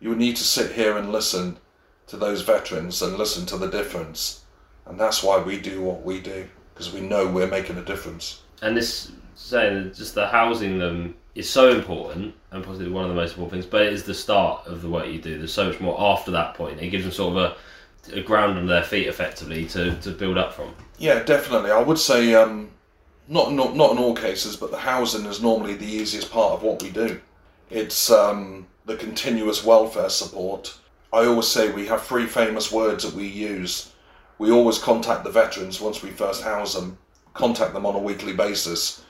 You 0.00 0.16
need 0.16 0.36
to 0.36 0.42
sit 0.42 0.72
here 0.72 0.96
and 0.96 1.12
listen 1.12 1.58
to 2.06 2.16
those 2.16 2.40
veterans 2.40 3.02
and 3.02 3.18
listen 3.18 3.44
to 3.46 3.58
the 3.58 3.68
difference. 3.68 4.44
And 4.86 4.98
that's 4.98 5.22
why 5.22 5.38
we 5.38 5.60
do 5.60 5.82
what 5.82 6.02
we 6.02 6.18
do, 6.18 6.48
because 6.72 6.94
we 6.94 7.02
know 7.02 7.26
we're 7.26 7.46
making 7.46 7.76
a 7.76 7.84
difference. 7.84 8.40
And 8.62 8.74
this 8.74 9.12
saying 9.34 9.92
just 9.92 10.14
the 10.14 10.28
housing 10.28 10.78
them 10.78 11.14
is 11.34 11.48
so 11.48 11.70
important 11.70 12.34
and 12.52 12.64
possibly 12.64 12.90
one 12.90 13.04
of 13.04 13.10
the 13.10 13.16
most 13.16 13.32
important 13.32 13.52
things, 13.52 13.66
but 13.66 13.82
it 13.82 13.92
is 13.92 14.04
the 14.04 14.14
start 14.14 14.66
of 14.66 14.80
the 14.80 14.88
work 14.88 15.06
you 15.06 15.20
do. 15.20 15.36
There's 15.36 15.52
so 15.52 15.66
much 15.66 15.78
more 15.78 16.00
after 16.00 16.30
that 16.30 16.54
point. 16.54 16.80
It 16.80 16.88
gives 16.88 17.04
them 17.04 17.12
sort 17.12 17.36
of 17.36 17.56
a, 18.14 18.18
a 18.18 18.22
ground 18.22 18.56
under 18.56 18.72
their 18.72 18.82
feet 18.82 19.08
effectively 19.08 19.66
to, 19.66 19.94
to 19.96 20.10
build 20.10 20.38
up 20.38 20.54
from. 20.54 20.74
Yeah, 20.96 21.22
definitely. 21.22 21.70
I 21.70 21.82
would 21.82 21.98
say 21.98 22.32
um, 22.34 22.70
not, 23.30 23.52
not 23.52 23.76
not 23.76 23.92
in 23.92 23.98
all 23.98 24.14
cases, 24.14 24.56
but 24.56 24.72
the 24.72 24.76
housing 24.76 25.24
is 25.24 25.40
normally 25.40 25.74
the 25.74 25.86
easiest 25.86 26.32
part 26.32 26.52
of 26.52 26.62
what 26.64 26.82
we 26.82 26.90
do. 26.90 27.20
It's 27.70 28.10
um, 28.10 28.66
the 28.86 28.96
continuous 28.96 29.64
welfare 29.64 30.10
support. 30.10 30.76
I 31.12 31.26
always 31.26 31.46
say 31.46 31.70
we 31.70 31.86
have 31.86 32.02
three 32.02 32.26
famous 32.26 32.72
words 32.72 33.04
that 33.04 33.14
we 33.14 33.28
use. 33.28 33.92
We 34.38 34.50
always 34.50 34.78
contact 34.78 35.22
the 35.22 35.30
veterans 35.30 35.80
once 35.80 36.02
we 36.02 36.10
first 36.10 36.42
house 36.42 36.74
them, 36.74 36.98
contact 37.32 37.72
them 37.72 37.86
on 37.86 37.94
a 37.94 38.00
weekly 38.00 38.32
basis, 38.32 39.02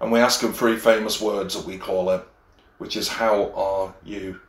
and 0.00 0.10
we 0.10 0.18
ask 0.18 0.40
them 0.40 0.52
three 0.52 0.76
famous 0.76 1.20
words 1.20 1.54
that 1.54 1.66
we 1.66 1.78
call 1.78 2.10
it, 2.10 2.22
which 2.78 2.96
is 2.96 3.06
how 3.06 3.52
are 3.54 3.94
you? 4.04 4.40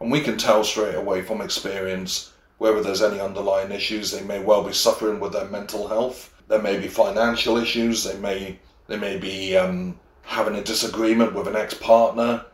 And 0.00 0.10
we 0.10 0.22
can 0.22 0.38
tell 0.38 0.64
straight 0.64 0.94
away 0.94 1.20
from 1.20 1.42
experience 1.42 2.32
whether 2.56 2.82
there's 2.82 3.02
any 3.02 3.20
underlying 3.20 3.72
issues. 3.72 4.10
They 4.10 4.22
may 4.22 4.38
well 4.38 4.64
be 4.64 4.72
suffering 4.72 5.20
with 5.20 5.32
their 5.34 5.46
mental 5.46 5.86
health 5.88 6.33
there 6.48 6.60
may 6.60 6.78
be 6.78 6.88
financial 6.88 7.56
issues. 7.56 8.04
They 8.04 8.18
may 8.18 8.58
they 8.86 8.98
may 8.98 9.16
be 9.16 9.56
um, 9.56 9.98
having 10.22 10.56
a 10.56 10.62
disagreement 10.62 11.34
with 11.34 11.48
an 11.48 11.56
ex-partner. 11.56 12.44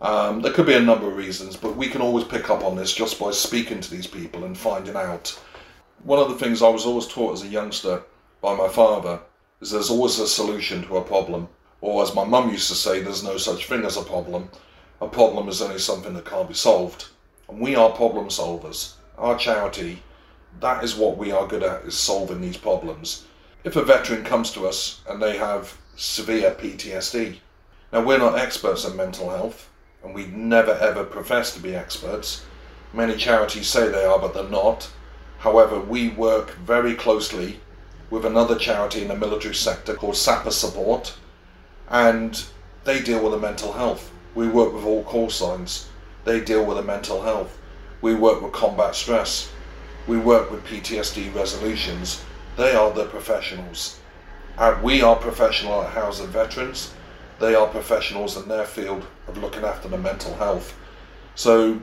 Um, 0.00 0.42
there 0.42 0.52
could 0.52 0.66
be 0.66 0.74
a 0.74 0.80
number 0.80 1.08
of 1.08 1.16
reasons, 1.16 1.56
but 1.56 1.76
we 1.76 1.88
can 1.88 2.02
always 2.02 2.24
pick 2.24 2.50
up 2.50 2.62
on 2.62 2.76
this 2.76 2.92
just 2.92 3.18
by 3.18 3.30
speaking 3.30 3.80
to 3.80 3.90
these 3.90 4.06
people 4.06 4.44
and 4.44 4.56
finding 4.56 4.96
out. 4.96 5.38
One 6.04 6.18
of 6.18 6.28
the 6.28 6.36
things 6.36 6.62
I 6.62 6.68
was 6.68 6.84
always 6.84 7.06
taught 7.06 7.32
as 7.32 7.42
a 7.42 7.48
youngster 7.48 8.02
by 8.40 8.54
my 8.54 8.68
father 8.68 9.20
is 9.60 9.70
there's 9.70 9.90
always 9.90 10.18
a 10.18 10.28
solution 10.28 10.82
to 10.82 10.98
a 10.98 11.04
problem. 11.04 11.48
Or 11.80 12.02
as 12.02 12.14
my 12.14 12.24
mum 12.24 12.50
used 12.50 12.68
to 12.68 12.74
say, 12.74 13.00
there's 13.00 13.24
no 13.24 13.38
such 13.38 13.66
thing 13.66 13.84
as 13.84 13.96
a 13.96 14.02
problem. 14.02 14.50
A 15.00 15.08
problem 15.08 15.48
is 15.48 15.62
only 15.62 15.78
something 15.78 16.14
that 16.14 16.26
can't 16.26 16.48
be 16.48 16.54
solved. 16.54 17.08
And 17.48 17.60
we 17.60 17.74
are 17.74 17.90
problem 17.90 18.28
solvers. 18.28 18.94
Our 19.16 19.36
charity, 19.36 20.02
that 20.60 20.84
is 20.84 20.94
what 20.94 21.16
we 21.16 21.32
are 21.32 21.46
good 21.46 21.62
at, 21.62 21.84
is 21.84 21.96
solving 21.96 22.40
these 22.40 22.56
problems 22.56 23.24
if 23.68 23.76
a 23.76 23.84
veteran 23.84 24.24
comes 24.24 24.50
to 24.50 24.66
us 24.66 25.02
and 25.06 25.22
they 25.22 25.36
have 25.36 25.76
severe 25.94 26.52
PTSD, 26.52 27.36
now 27.92 28.02
we're 28.02 28.16
not 28.16 28.38
experts 28.38 28.86
in 28.86 28.96
mental 28.96 29.28
health 29.28 29.68
and 30.02 30.14
we 30.14 30.24
never 30.28 30.72
ever 30.72 31.04
profess 31.04 31.52
to 31.52 31.60
be 31.60 31.74
experts. 31.74 32.46
Many 32.94 33.14
charities 33.14 33.66
say 33.66 33.88
they 33.90 34.06
are, 34.06 34.18
but 34.18 34.32
they're 34.32 34.48
not. 34.48 34.90
However, 35.40 35.78
we 35.78 36.08
work 36.08 36.52
very 36.52 36.94
closely 36.94 37.60
with 38.08 38.24
another 38.24 38.56
charity 38.56 39.02
in 39.02 39.08
the 39.08 39.14
military 39.14 39.54
sector 39.54 39.92
called 39.92 40.16
SAPA 40.16 40.50
Support, 40.50 41.14
and 41.90 42.42
they 42.84 43.02
deal 43.02 43.22
with 43.22 43.32
the 43.32 43.38
mental 43.38 43.74
health. 43.74 44.10
We 44.34 44.48
work 44.48 44.72
with 44.72 44.84
all 44.86 45.04
call 45.04 45.28
signs. 45.28 45.90
They 46.24 46.40
deal 46.40 46.64
with 46.64 46.78
the 46.78 46.82
mental 46.82 47.20
health. 47.20 47.58
We 48.00 48.14
work 48.14 48.40
with 48.40 48.52
combat 48.52 48.94
stress. 48.94 49.52
We 50.06 50.16
work 50.16 50.50
with 50.50 50.64
PTSD 50.64 51.34
resolutions 51.34 52.24
they 52.58 52.74
are 52.74 52.92
the 52.92 53.04
professionals. 53.04 54.00
And 54.58 54.82
we 54.82 55.00
are 55.00 55.14
professional 55.14 55.80
at 55.80 55.92
housing 55.92 56.26
veterans. 56.26 56.92
They 57.38 57.54
are 57.54 57.68
professionals 57.68 58.36
in 58.36 58.48
their 58.48 58.64
field 58.64 59.06
of 59.28 59.38
looking 59.38 59.62
after 59.62 59.88
the 59.88 59.96
mental 59.96 60.34
health. 60.34 60.74
So 61.36 61.80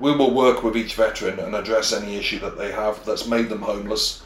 we 0.00 0.10
will 0.10 0.34
work 0.34 0.64
with 0.64 0.76
each 0.76 0.96
veteran 0.96 1.38
and 1.38 1.54
address 1.54 1.92
any 1.92 2.16
issue 2.16 2.40
that 2.40 2.58
they 2.58 2.72
have 2.72 3.06
that's 3.06 3.28
made 3.28 3.48
them 3.48 3.62
homeless. 3.62 4.24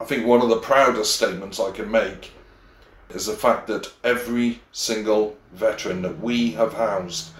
I 0.00 0.06
think 0.06 0.26
one 0.26 0.42
of 0.42 0.48
the 0.48 0.56
proudest 0.56 1.14
statements 1.14 1.60
I 1.60 1.70
can 1.70 1.88
make 1.88 2.32
is 3.10 3.26
the 3.26 3.34
fact 3.34 3.68
that 3.68 3.92
every 4.02 4.60
single 4.72 5.36
veteran 5.52 6.02
that 6.02 6.18
we 6.20 6.50
have 6.52 6.72
housed 6.72 7.30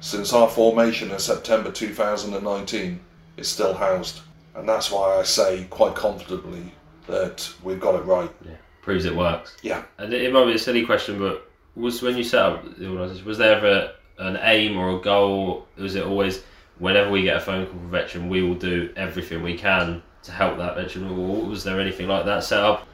since 0.00 0.34
our 0.34 0.48
formation 0.48 1.10
in 1.10 1.18
September 1.18 1.72
2019 1.72 3.00
is 3.38 3.48
still 3.48 3.72
housed. 3.72 4.20
And 4.54 4.68
that's 4.68 4.90
why 4.90 5.16
I 5.16 5.22
say 5.22 5.66
quite 5.70 5.94
comfortably 5.94 6.74
that 7.06 7.52
we've 7.62 7.80
got 7.80 7.94
it 7.94 8.04
right. 8.04 8.30
Yeah, 8.44 8.52
proves 8.82 9.04
it 9.04 9.14
works. 9.14 9.56
Yeah. 9.62 9.84
And 9.98 10.12
it 10.12 10.32
might 10.32 10.46
be 10.46 10.54
a 10.54 10.58
silly 10.58 10.84
question, 10.84 11.18
but 11.18 11.50
was 11.74 12.02
when 12.02 12.16
you 12.16 12.24
set 12.24 12.42
up 12.42 12.78
the 12.78 12.88
organisation, 12.88 13.26
was 13.26 13.38
there 13.38 13.56
ever 13.56 13.92
an 14.18 14.38
aim 14.42 14.76
or 14.76 14.96
a 14.96 15.00
goal? 15.00 15.66
Was 15.76 15.94
it 15.94 16.04
always 16.04 16.42
whenever 16.78 17.10
we 17.10 17.22
get 17.22 17.36
a 17.36 17.40
phone 17.40 17.66
call 17.66 17.74
from 17.74 17.86
a 17.86 17.90
veteran, 17.90 18.28
we 18.28 18.42
will 18.42 18.54
do 18.54 18.92
everything 18.96 19.42
we 19.42 19.56
can 19.56 20.02
to 20.24 20.32
help 20.32 20.58
that 20.58 20.74
veteran? 20.74 21.06
Or 21.06 21.44
was 21.46 21.62
there 21.62 21.80
anything 21.80 22.08
like 22.08 22.24
that 22.24 22.42
set 22.42 22.60
up? 22.60 22.86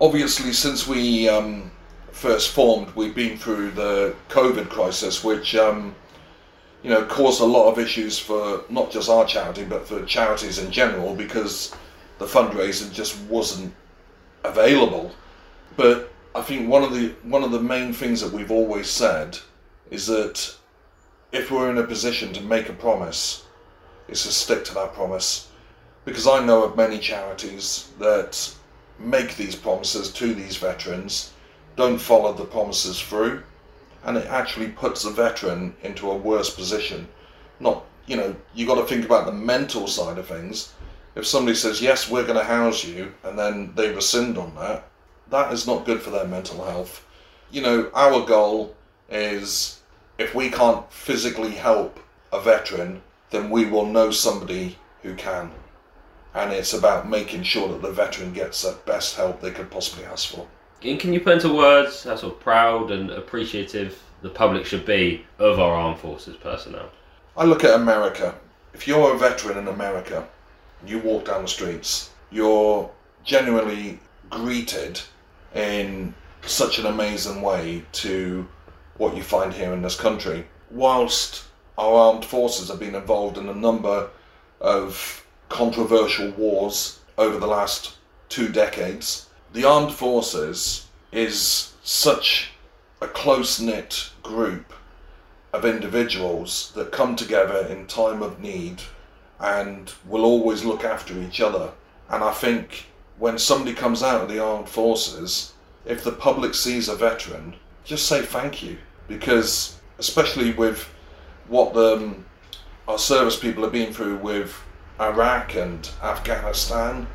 Obviously, 0.00 0.52
since 0.52 0.86
we 0.86 1.28
um, 1.28 1.70
first 2.10 2.52
formed, 2.52 2.94
we've 2.94 3.14
been 3.14 3.36
through 3.36 3.72
the 3.72 4.14
COVID 4.28 4.68
crisis, 4.68 5.22
which 5.22 5.54
um, 5.54 5.94
you 6.82 6.90
know 6.90 7.04
caused 7.04 7.40
a 7.40 7.44
lot 7.44 7.70
of 7.70 7.78
issues 7.78 8.18
for 8.18 8.64
not 8.68 8.90
just 8.90 9.08
our 9.08 9.24
charity, 9.24 9.64
but 9.64 9.86
for 9.86 10.04
charities 10.04 10.58
in 10.58 10.70
general, 10.70 11.14
because 11.14 11.74
the 12.18 12.26
fundraising 12.26 12.92
just 12.92 13.20
wasn't 13.22 13.74
available. 14.44 15.12
But 15.76 16.12
I 16.34 16.42
think 16.42 16.68
one 16.68 16.82
of 16.82 16.92
the 16.92 17.14
one 17.22 17.42
of 17.42 17.50
the 17.50 17.60
main 17.60 17.92
things 17.92 18.20
that 18.20 18.32
we've 18.32 18.50
always 18.50 18.88
said 18.88 19.38
is 19.90 20.06
that 20.06 20.54
if 21.32 21.50
we're 21.50 21.70
in 21.70 21.78
a 21.78 21.84
position 21.84 22.32
to 22.32 22.40
make 22.40 22.68
a 22.68 22.72
promise, 22.72 23.44
is 24.08 24.22
to 24.22 24.32
stick 24.32 24.64
to 24.64 24.74
that 24.74 24.94
promise. 24.94 25.48
Because 26.04 26.26
I 26.26 26.44
know 26.44 26.64
of 26.64 26.76
many 26.76 26.98
charities 26.98 27.90
that 27.98 28.54
make 28.98 29.36
these 29.36 29.56
promises 29.56 30.12
to 30.12 30.34
these 30.34 30.56
veterans, 30.56 31.32
don't 31.76 31.98
follow 31.98 32.32
the 32.32 32.44
promises 32.44 33.00
through, 33.00 33.42
and 34.04 34.16
it 34.16 34.26
actually 34.26 34.68
puts 34.68 35.02
the 35.02 35.10
veteran 35.10 35.74
into 35.82 36.10
a 36.10 36.16
worse 36.16 36.54
position. 36.54 37.08
Not, 37.58 37.84
you 38.06 38.16
know, 38.16 38.36
you 38.54 38.66
got 38.66 38.76
to 38.76 38.86
think 38.86 39.04
about 39.04 39.26
the 39.26 39.32
mental 39.32 39.88
side 39.88 40.18
of 40.18 40.26
things. 40.26 40.74
If 41.14 41.26
somebody 41.26 41.56
says, 41.56 41.80
yes, 41.80 42.10
we're 42.10 42.26
going 42.26 42.38
to 42.38 42.44
house 42.44 42.84
you, 42.84 43.12
and 43.22 43.38
then 43.38 43.72
they 43.76 43.92
rescind 43.92 44.36
on 44.36 44.54
that, 44.56 44.88
that 45.30 45.52
is 45.52 45.66
not 45.66 45.86
good 45.86 46.02
for 46.02 46.10
their 46.10 46.26
mental 46.26 46.64
health. 46.64 47.06
You 47.50 47.62
know, 47.62 47.90
our 47.94 48.26
goal 48.26 48.74
is 49.08 49.80
if 50.18 50.34
we 50.34 50.50
can't 50.50 50.90
physically 50.92 51.52
help 51.52 51.98
a 52.32 52.40
veteran, 52.40 53.02
then 53.30 53.50
we 53.50 53.64
will 53.64 53.86
know 53.86 54.10
somebody 54.10 54.76
who 55.02 55.14
can. 55.14 55.50
And 56.34 56.52
it's 56.52 56.72
about 56.72 57.08
making 57.08 57.44
sure 57.44 57.68
that 57.68 57.82
the 57.82 57.92
veteran 57.92 58.32
gets 58.32 58.62
the 58.62 58.76
best 58.86 59.16
help 59.16 59.40
they 59.40 59.52
could 59.52 59.70
possibly 59.70 60.04
ask 60.04 60.34
for. 60.34 60.46
And 60.82 60.98
can 60.98 61.12
you 61.12 61.20
put 61.20 61.34
into 61.34 61.54
words 61.54 62.04
how 62.04 62.16
sort 62.16 62.34
of 62.34 62.40
proud 62.40 62.90
and 62.90 63.10
appreciative 63.10 64.02
the 64.20 64.30
public 64.30 64.66
should 64.66 64.84
be 64.84 65.24
of 65.38 65.60
our 65.60 65.74
armed 65.74 66.00
forces 66.00 66.36
personnel? 66.36 66.90
I 67.36 67.44
look 67.44 67.64
at 67.64 67.80
America. 67.80 68.34
If 68.72 68.88
you're 68.88 69.14
a 69.14 69.18
veteran 69.18 69.58
in 69.58 69.68
America, 69.68 70.28
you 70.86 70.98
walk 70.98 71.26
down 71.26 71.42
the 71.42 71.48
streets, 71.48 72.10
you're 72.30 72.90
genuinely 73.24 73.98
greeted 74.30 75.00
in 75.54 76.14
such 76.42 76.78
an 76.78 76.86
amazing 76.86 77.40
way 77.42 77.84
to 77.92 78.46
what 78.96 79.16
you 79.16 79.22
find 79.22 79.52
here 79.52 79.72
in 79.72 79.82
this 79.82 79.98
country. 79.98 80.46
Whilst 80.70 81.44
our 81.78 81.94
armed 81.94 82.24
forces 82.24 82.68
have 82.68 82.78
been 82.78 82.94
involved 82.94 83.38
in 83.38 83.48
a 83.48 83.54
number 83.54 84.10
of 84.60 85.24
controversial 85.48 86.30
wars 86.32 87.00
over 87.18 87.38
the 87.38 87.46
last 87.46 87.96
two 88.28 88.48
decades, 88.48 89.28
the 89.52 89.64
armed 89.64 89.92
forces 89.92 90.86
is 91.12 91.72
such 91.82 92.50
a 93.00 93.06
close 93.06 93.60
knit 93.60 94.10
group 94.22 94.72
of 95.52 95.64
individuals 95.64 96.72
that 96.74 96.90
come 96.90 97.14
together 97.14 97.66
in 97.68 97.86
time 97.86 98.22
of 98.22 98.40
need 98.40 98.82
and 99.44 99.92
will 100.08 100.24
always 100.24 100.64
look 100.64 100.84
after 100.84 101.20
each 101.20 101.38
other. 101.38 101.70
And 102.08 102.24
I 102.24 102.32
think 102.32 102.86
when 103.18 103.38
somebody 103.38 103.74
comes 103.74 104.02
out 104.02 104.22
of 104.22 104.28
the 104.28 104.42
armed 104.42 104.70
forces, 104.70 105.52
if 105.84 106.02
the 106.02 106.12
public 106.12 106.54
sees 106.54 106.88
a 106.88 106.96
veteran, 106.96 107.54
just 107.84 108.06
say 108.06 108.22
thank 108.22 108.62
you. 108.62 108.78
Because, 109.06 109.78
especially 109.98 110.52
with 110.52 110.88
what 111.48 111.74
the, 111.74 111.96
um, 111.96 112.24
our 112.88 112.98
service 112.98 113.38
people 113.38 113.62
have 113.64 113.72
been 113.72 113.92
through 113.92 114.16
with 114.16 114.58
Iraq 114.98 115.56
and 115.56 115.90
Afghanistan, 116.02 117.06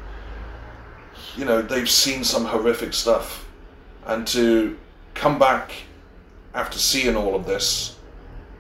you 1.36 1.46
know, 1.46 1.64
they've 1.64 1.90
seen 1.90 2.24
some 2.24 2.46
horrific 2.46 2.94
stuff. 2.94 3.48
And 4.06 4.28
to 4.28 4.78
come 5.16 5.40
back 5.40 5.72
after 6.54 6.78
seeing 6.78 7.16
all 7.16 7.34
of 7.34 7.48
this 7.48 7.96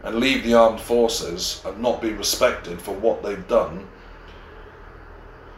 and 0.03 0.15
leave 0.15 0.43
the 0.43 0.53
armed 0.53 0.79
forces 0.79 1.61
and 1.65 1.81
not 1.81 2.01
be 2.01 2.13
respected 2.13 2.81
for 2.81 2.93
what 2.93 3.21
they've 3.23 3.47
done, 3.47 3.87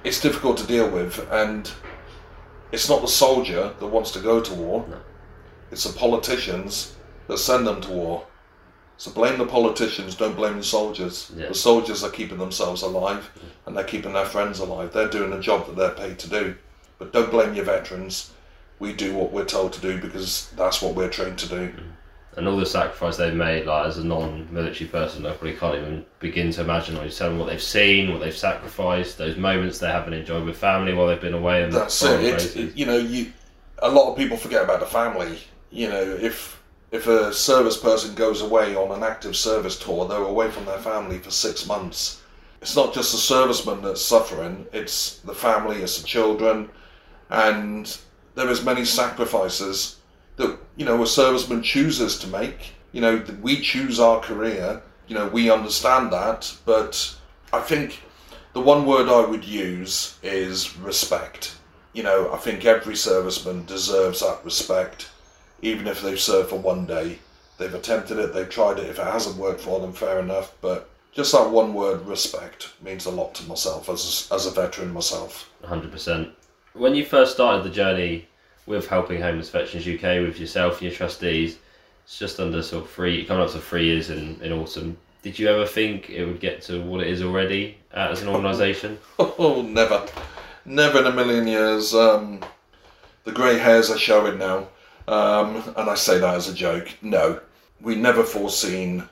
it's 0.03 0.19
difficult 0.19 0.57
to 0.57 0.67
deal 0.67 0.89
with. 0.89 1.27
And 1.31 1.71
it's 2.71 2.89
not 2.89 3.01
the 3.01 3.07
soldier 3.07 3.74
that 3.79 3.88
wants 3.88 4.12
to 4.12 4.19
go 4.19 4.41
to 4.41 4.53
war, 4.53 4.86
No. 4.89 4.98
it's 5.71 5.83
the 5.83 5.98
politicians 5.98 6.95
that 7.27 7.38
send 7.38 7.67
them 7.67 7.81
to 7.81 7.89
war. 7.91 8.25
So 8.98 9.12
blame 9.12 9.38
the 9.39 9.45
politicians, 9.48 10.15
don't 10.15 10.36
blame 10.36 10.57
the 10.57 10.63
soldiers. 10.63 11.31
Yeah. 11.36 11.48
The 11.48 11.55
soldiers 11.55 12.03
are 12.03 12.10
keeping 12.12 12.38
themselves 12.38 12.83
alive 12.83 13.31
and 13.65 13.75
they're 13.75 13.83
keeping 13.83 14.13
their 14.13 14.25
friends 14.25 14.60
alive. 14.60 14.93
They're 14.93 15.10
doing 15.10 15.33
a 15.33 15.39
job 15.39 15.65
that 15.65 15.75
they're 15.75 15.89
paid 16.07 16.19
to 16.19 16.29
do. 16.29 16.55
But 17.00 17.12
don't 17.12 17.31
blame 17.31 17.55
your 17.55 17.65
veterans. 17.65 18.31
We 18.77 18.93
do 18.93 19.15
what 19.15 19.31
we're 19.31 19.45
told 19.45 19.74
to 19.74 19.81
do 19.81 20.00
because 20.00 20.51
that's 20.55 20.81
what 20.83 20.93
we're 20.93 21.10
trained 21.10 21.39
to 21.39 21.50
do. 21.50 21.69
Mm. 21.69 21.83
And 22.38 22.48
all 22.48 22.58
the 22.58 22.66
sacrifice 22.66 23.18
they've 23.18 23.34
made, 23.34 23.66
like 23.66 23.88
as 23.88 23.98
a 23.98 24.06
non-military 24.06 24.90
person, 24.90 25.26
I 25.26 25.32
probably 25.32 25.56
can't 25.58 25.76
even 25.76 26.06
begin 26.20 26.52
to 26.52 26.62
imagine. 26.62 26.98
Or 26.98 27.04
you 27.04 27.12
tell 27.12 27.30
them 27.30 27.40
what 27.40 27.50
they've 27.50 27.62
seen, 27.62 28.12
what 28.12 28.22
they've 28.22 28.36
sacrificed, 28.36 29.18
those 29.18 29.36
moments 29.36 29.80
they 29.80 29.88
haven't 29.88 30.14
enjoyed 30.14 30.46
with 30.46 30.58
family 30.58 30.94
while 30.94 31.08
they've 31.08 31.20
been 31.20 31.34
away. 31.34 31.64
And 31.64 31.74
That's 31.74 32.02
it. 32.04 32.56
It. 32.56 32.78
You 32.78 32.86
know, 32.86 32.98
you 32.98 33.34
a 33.82 33.90
lot 33.90 34.12
of 34.12 34.18
people 34.18 34.38
forget 34.38 34.64
about 34.64 34.80
the 34.80 34.86
family. 34.86 35.40
You 35.72 35.90
know, 35.90 36.02
if 36.02 36.62
if 36.92 37.08
a 37.08 37.34
service 37.34 37.78
person 37.78 38.16
goes 38.16 38.42
away 38.42 38.76
on 38.76 38.92
an 38.92 39.04
active 39.04 39.36
service 39.36 39.80
tour, 39.80 40.08
they're 40.08 40.22
away 40.22 40.52
from 40.52 40.66
their 40.66 40.80
family 40.80 41.18
for 41.18 41.32
six 41.32 41.66
months. 41.66 42.22
It's 42.62 42.76
not 42.76 42.94
just 42.94 43.12
the 43.12 43.34
serviceman 43.34 43.82
that's 43.82 44.02
suffering; 44.02 44.68
it's 44.72 45.20
the 45.20 45.34
family, 45.34 45.78
it's 45.78 46.02
the 46.02 46.08
children, 46.08 46.70
and 47.30 47.98
there 48.36 48.50
is 48.50 48.64
many 48.64 48.86
sacrifices 48.86 49.98
that 50.41 50.57
you 50.75 50.86
know 50.86 51.01
a 51.01 51.05
serviceman 51.05 51.63
chooses 51.63 52.19
to 52.19 52.27
make. 52.27 52.74
You 52.91 53.01
know, 53.01 53.24
we 53.41 53.62
choose 53.62 54.00
our 54.00 54.19
career. 54.19 54.81
You 55.07 55.15
know, 55.15 55.27
we 55.27 55.50
understand 55.50 56.12
that, 56.12 56.53
but 56.65 57.15
I 57.53 57.62
think 57.62 58.01
the 58.53 58.62
one 58.62 58.86
word 58.86 59.07
I 59.07 59.25
would 59.25 59.45
use 59.45 60.17
is 60.24 60.77
respect. 60.77 61.55
You 61.93 62.03
know, 62.03 62.31
I 62.33 62.38
think 62.38 62.65
every 62.65 62.95
serviceman 62.95 63.65
deserves 63.65 64.21
that 64.21 64.43
respect, 64.43 65.10
even 65.62 65.88
if 65.88 66.01
they've 66.01 66.19
served 66.19 66.50
for 66.50 66.60
one 66.60 66.86
day. 66.86 67.19
They've 67.57 67.74
attempted 67.74 68.17
it, 68.17 68.33
they've 68.33 68.50
tried 68.50 68.79
it. 68.79 68.89
If 68.89 69.00
it 69.00 69.05
hasn't 69.05 69.38
worked 69.38 69.62
for 69.62 69.79
them, 69.79 69.93
fair 69.93 70.19
enough. 70.19 70.53
But 70.62 70.89
just 71.12 71.33
that 71.33 71.50
one 71.50 71.74
word, 71.74 72.05
respect, 72.07 72.69
means 72.81 73.05
a 73.05 73.12
lot 73.12 73.36
to 73.36 73.48
myself 73.48 73.89
as 73.89 74.29
a, 74.31 74.33
as 74.33 74.45
a 74.45 74.51
veteran 74.51 74.93
myself. 74.93 75.51
100%. 75.63 76.31
When 76.74 76.95
you 76.95 77.05
first 77.05 77.33
started 77.33 77.63
the 77.63 77.69
journey 77.69 78.27
with 78.65 78.88
helping 78.88 79.22
Homeless 79.22 79.50
Veterans 79.50 79.88
UK 79.88 80.25
with 80.25 80.39
yourself 80.39 80.74
and 80.74 80.84
your 80.84 80.91
trustees, 80.91 81.58
it's 82.03 82.18
just 82.18 82.39
under 82.39 82.62
sort 82.62 82.86
of 82.86 82.89
three, 82.89 83.25
coming 83.25 83.44
up 83.44 83.51
to 83.51 83.60
three 83.60 83.86
years 83.86 84.10
in, 84.10 84.39
in 84.41 84.51
autumn. 84.51 84.98
Did 85.24 85.38
you 85.38 85.48
ever 85.48 85.65
think 85.65 86.10
it 86.10 86.25
would 86.25 86.39
get 86.39 86.62
to 86.63 86.82
what 86.82 87.01
it 87.01 87.08
is 87.08 87.22
already 87.22 87.77
uh, 87.94 88.10
as 88.12 88.22
an 88.22 88.27
organisation? 88.27 88.98
Oh, 89.20 89.62
never. 89.62 90.06
Never 90.65 91.00
in 91.00 91.08
a 91.08 91.12
million 91.12 91.48
years. 91.48 91.94
Um, 91.94 92.41
the 93.24 93.32
grey 93.32 93.58
hairs 93.58 93.89
are 93.89 93.98
showing 93.98 94.38
now. 94.38 94.68
Um, 95.08 95.63
and 95.75 95.89
I 95.89 95.96
say 95.96 96.20
that 96.20 96.36
as 96.36 96.48
a 96.48 96.53
joke. 96.53 96.89
No, 97.01 97.39
we 97.82 97.96
never 97.96 98.24
foreseen 98.24 99.08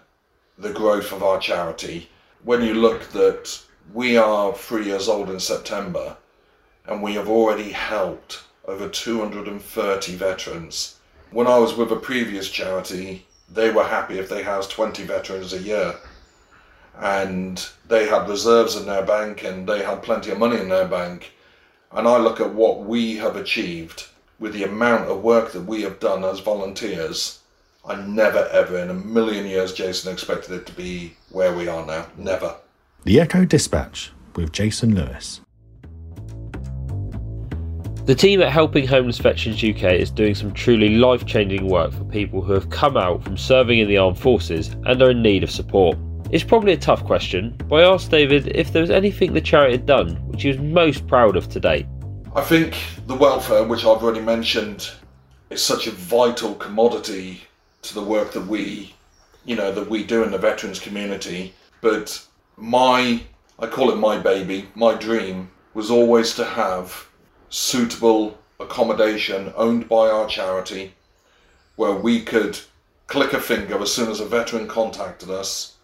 the 0.58 0.72
growth 0.72 1.12
of 1.12 1.24
our 1.24 1.40
charity. 1.40 2.10
When 2.44 2.62
you 2.62 2.74
look 2.76 3.10
that 3.12 3.62
we 3.94 4.18
are 4.18 4.54
three 4.54 4.86
years 4.86 5.08
old 5.08 5.30
in 5.30 5.40
September 5.40 6.18
and 6.86 7.02
we 7.02 7.14
have 7.14 7.30
already 7.30 7.72
helped 7.72 8.44
over 8.70 8.88
230 8.88 10.16
veterans. 10.16 11.00
When 11.32 11.48
I 11.48 11.58
was 11.58 11.76
with 11.76 11.92
a 11.92 11.96
previous 11.96 12.50
charity, 12.50 13.26
they 13.52 13.72
were 13.72 13.84
happy 13.84 14.20
if 14.20 14.30
they 14.30 14.44
housed 14.44 14.70
20 14.72 15.04
veterans 15.04 15.54
a 15.54 15.60
year 15.60 15.96
and 17.00 17.68
they 17.88 18.08
had 18.08 18.30
reserves 18.30 18.76
in 18.76 18.86
their 18.86 19.04
bank 19.04 19.44
and 19.44 19.68
they 19.68 19.84
had 19.84 20.04
plenty 20.04 20.30
of 20.30 20.38
money 20.38 20.60
in 20.60 20.70
their 20.70 20.88
bank. 20.88 21.32
And 21.92 22.08
I 22.08 22.18
look 22.18 22.40
at 22.40 22.54
what 22.54 22.84
we 22.84 23.18
have 23.18 23.36
achieved 23.36 24.08
with 24.38 24.54
the 24.54 24.66
amount 24.66 25.10
of 25.10 25.24
work 25.24 25.52
that 25.54 25.66
we 25.66 25.82
have 25.82 26.00
done 26.00 26.24
as 26.24 26.40
volunteers. 26.40 27.40
I 27.84 27.96
never, 27.96 28.48
ever 28.52 28.78
in 28.78 28.92
a 28.92 28.94
million 28.94 29.48
years, 29.48 29.74
Jason, 29.74 30.14
expected 30.14 30.52
it 30.52 30.66
to 30.68 30.74
be 30.74 31.16
where 31.32 31.56
we 31.56 31.68
are 31.68 31.86
now. 31.86 32.06
Never. 32.18 32.56
The 33.04 33.20
Echo 33.20 33.46
Dispatch 33.46 34.12
with 34.36 34.52
Jason 34.52 34.94
Lewis. 34.94 35.42
The 38.10 38.16
team 38.16 38.42
at 38.42 38.52
Helping 38.52 38.88
Homeless 38.88 39.20
Veterans 39.20 39.64
UK 39.64 39.84
is 39.94 40.10
doing 40.10 40.34
some 40.34 40.52
truly 40.52 40.96
life 40.96 41.28
changing 41.28 41.68
work 41.68 41.92
for 41.92 42.04
people 42.06 42.42
who 42.42 42.54
have 42.54 42.72
come 42.72 42.98
out 42.98 43.24
from 43.24 43.38
serving 43.38 43.78
in 43.78 43.88
the 43.88 44.00
armed 44.00 44.18
forces 44.18 44.76
and 44.88 45.00
are 45.04 45.12
in 45.12 45.22
need 45.22 45.44
of 45.44 45.52
support. 45.52 45.96
It's 46.32 46.44
probably 46.44 46.74
a 46.74 46.78
tough 46.78 47.06
question, 47.06 47.56
but 47.68 47.84
I 47.84 47.94
asked 47.94 48.10
David 48.10 48.48
if 48.58 48.74
there 48.74 48.82
was 48.82 48.90
anything 48.90 49.34
the 49.34 49.42
charity 49.42 49.74
had 49.74 49.86
done 49.86 50.16
which 50.28 50.42
he 50.42 50.48
was 50.48 50.58
most 50.58 51.06
proud 51.06 51.36
of 51.36 51.50
to 51.50 51.60
date. 51.60 51.86
I 52.36 52.42
think 52.42 52.76
the 53.06 53.14
welfare, 53.14 53.64
which 53.64 53.82
I've 53.82 54.02
already 54.02 54.22
mentioned, 54.22 54.90
is 55.52 55.62
such 55.62 55.86
a 55.86 55.92
vital 55.92 56.56
commodity 56.56 57.44
to 57.84 57.94
the 57.94 58.04
work 58.04 58.32
that 58.32 58.48
we, 58.48 58.96
you 59.46 59.56
know, 59.56 59.72
that 59.72 59.88
we 59.88 60.04
do 60.04 60.24
in 60.24 60.32
the 60.32 60.40
veterans 60.40 60.80
community. 60.80 61.54
But 61.82 62.26
my, 62.58 63.22
I 63.60 63.68
call 63.68 63.92
it 63.92 63.98
my 63.98 64.18
baby, 64.18 64.68
my 64.74 64.96
dream 64.96 65.52
was 65.76 65.92
always 65.92 66.34
to 66.38 66.44
have 66.44 67.06
suitable 67.50 68.38
accommodation 68.60 69.54
owned 69.56 69.88
by 69.90 70.10
our 70.10 70.28
charity 70.28 70.94
where 71.76 71.94
we 71.94 72.22
could 72.22 72.60
click 73.08 73.34
a 73.34 73.40
finger 73.40 73.82
as 73.82 73.94
soon 73.94 74.10
as 74.10 74.20
a 74.20 74.26
veteran 74.26 74.68
contacted 74.68 75.30
us 75.30 75.76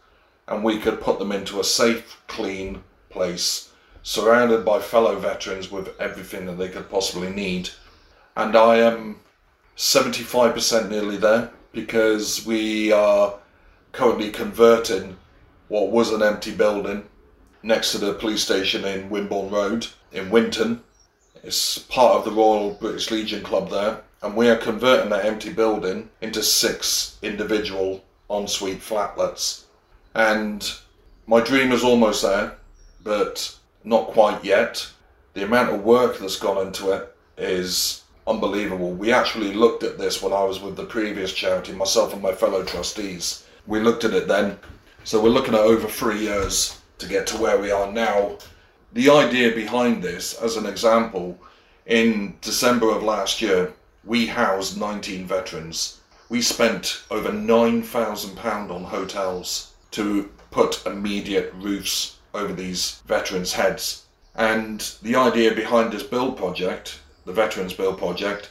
and 0.47 0.63
we 0.63 0.77
could 0.77 1.01
put 1.01 1.17
them 1.17 1.31
into 1.31 1.59
a 1.59 1.63
safe, 1.63 2.21
clean 2.27 2.83
place 3.09 3.71
surrounded 4.03 4.63
by 4.63 4.79
fellow 4.79 5.17
veterans 5.17 5.71
with 5.71 5.99
everything 5.99 6.45
that 6.45 6.57
they 6.57 6.69
could 6.69 6.89
possibly 6.89 7.29
need. 7.29 7.69
and 8.35 8.55
I 8.55 8.77
am 8.77 9.19
75% 9.77 10.89
nearly 10.89 11.17
there 11.17 11.51
because 11.71 12.45
we 12.45 12.91
are 12.91 13.35
currently 13.91 14.29
converting 14.29 15.17
what 15.67 15.89
was 15.89 16.11
an 16.11 16.21
empty 16.21 16.51
building 16.51 17.03
next 17.63 17.91
to 17.91 17.97
the 17.97 18.13
police 18.13 18.43
station 18.43 18.85
in 18.85 19.09
Wimborne 19.09 19.51
Road 19.51 19.87
in 20.11 20.29
Winton. 20.29 20.83
It's 21.45 21.77
part 21.77 22.15
of 22.15 22.25
the 22.25 22.31
Royal 22.31 22.71
British 22.71 23.11
Legion 23.11 23.43
Club 23.43 23.69
there, 23.69 24.01
and 24.23 24.35
we 24.35 24.49
are 24.49 24.55
converting 24.55 25.11
that 25.11 25.25
empty 25.25 25.53
building 25.53 26.09
into 26.19 26.41
six 26.41 27.19
individual 27.21 28.03
ensuite 28.31 28.79
flatlets. 28.79 29.65
And 30.15 30.67
my 31.27 31.41
dream 31.41 31.71
is 31.71 31.83
almost 31.83 32.23
there, 32.23 32.57
but 33.03 33.55
not 33.83 34.07
quite 34.07 34.43
yet. 34.43 34.89
The 35.35 35.43
amount 35.43 35.69
of 35.69 35.83
work 35.83 36.17
that's 36.17 36.39
gone 36.39 36.65
into 36.65 36.89
it 36.93 37.15
is 37.37 38.01
unbelievable. 38.25 38.93
We 38.93 39.13
actually 39.13 39.53
looked 39.53 39.83
at 39.83 39.99
this 39.99 40.23
when 40.23 40.33
I 40.33 40.43
was 40.45 40.59
with 40.59 40.75
the 40.75 40.85
previous 40.85 41.31
charity, 41.31 41.73
myself 41.73 42.11
and 42.11 42.23
my 42.23 42.33
fellow 42.33 42.63
trustees. 42.63 43.45
We 43.67 43.81
looked 43.81 44.03
at 44.03 44.15
it 44.15 44.27
then. 44.27 44.57
So 45.03 45.21
we're 45.21 45.29
looking 45.29 45.53
at 45.53 45.59
over 45.59 45.87
three 45.87 46.21
years 46.21 46.81
to 46.97 47.07
get 47.07 47.27
to 47.27 47.37
where 47.37 47.59
we 47.59 47.69
are 47.69 47.91
now. 47.91 48.39
The 48.95 49.11
idea 49.11 49.53
behind 49.53 50.01
this, 50.01 50.33
as 50.33 50.57
an 50.57 50.65
example, 50.65 51.37
in 51.85 52.37
December 52.41 52.89
of 52.89 53.03
last 53.03 53.41
year, 53.41 53.73
we 54.03 54.25
housed 54.25 54.79
19 54.79 55.27
veterans. 55.27 55.99
We 56.29 56.41
spent 56.41 57.03
over 57.11 57.29
£9,000 57.29 58.71
on 58.71 58.83
hotels 58.85 59.73
to 59.91 60.31
put 60.49 60.83
immediate 60.87 61.53
roofs 61.53 62.15
over 62.33 62.53
these 62.53 63.03
veterans' 63.05 63.53
heads. 63.53 64.05
And 64.33 64.79
the 65.03 65.15
idea 65.15 65.53
behind 65.53 65.91
this 65.93 66.01
build 66.01 66.37
project 66.37 66.99
the 67.25 67.33
Veterans 67.33 67.73
Build 67.73 67.97
project, 67.97 68.49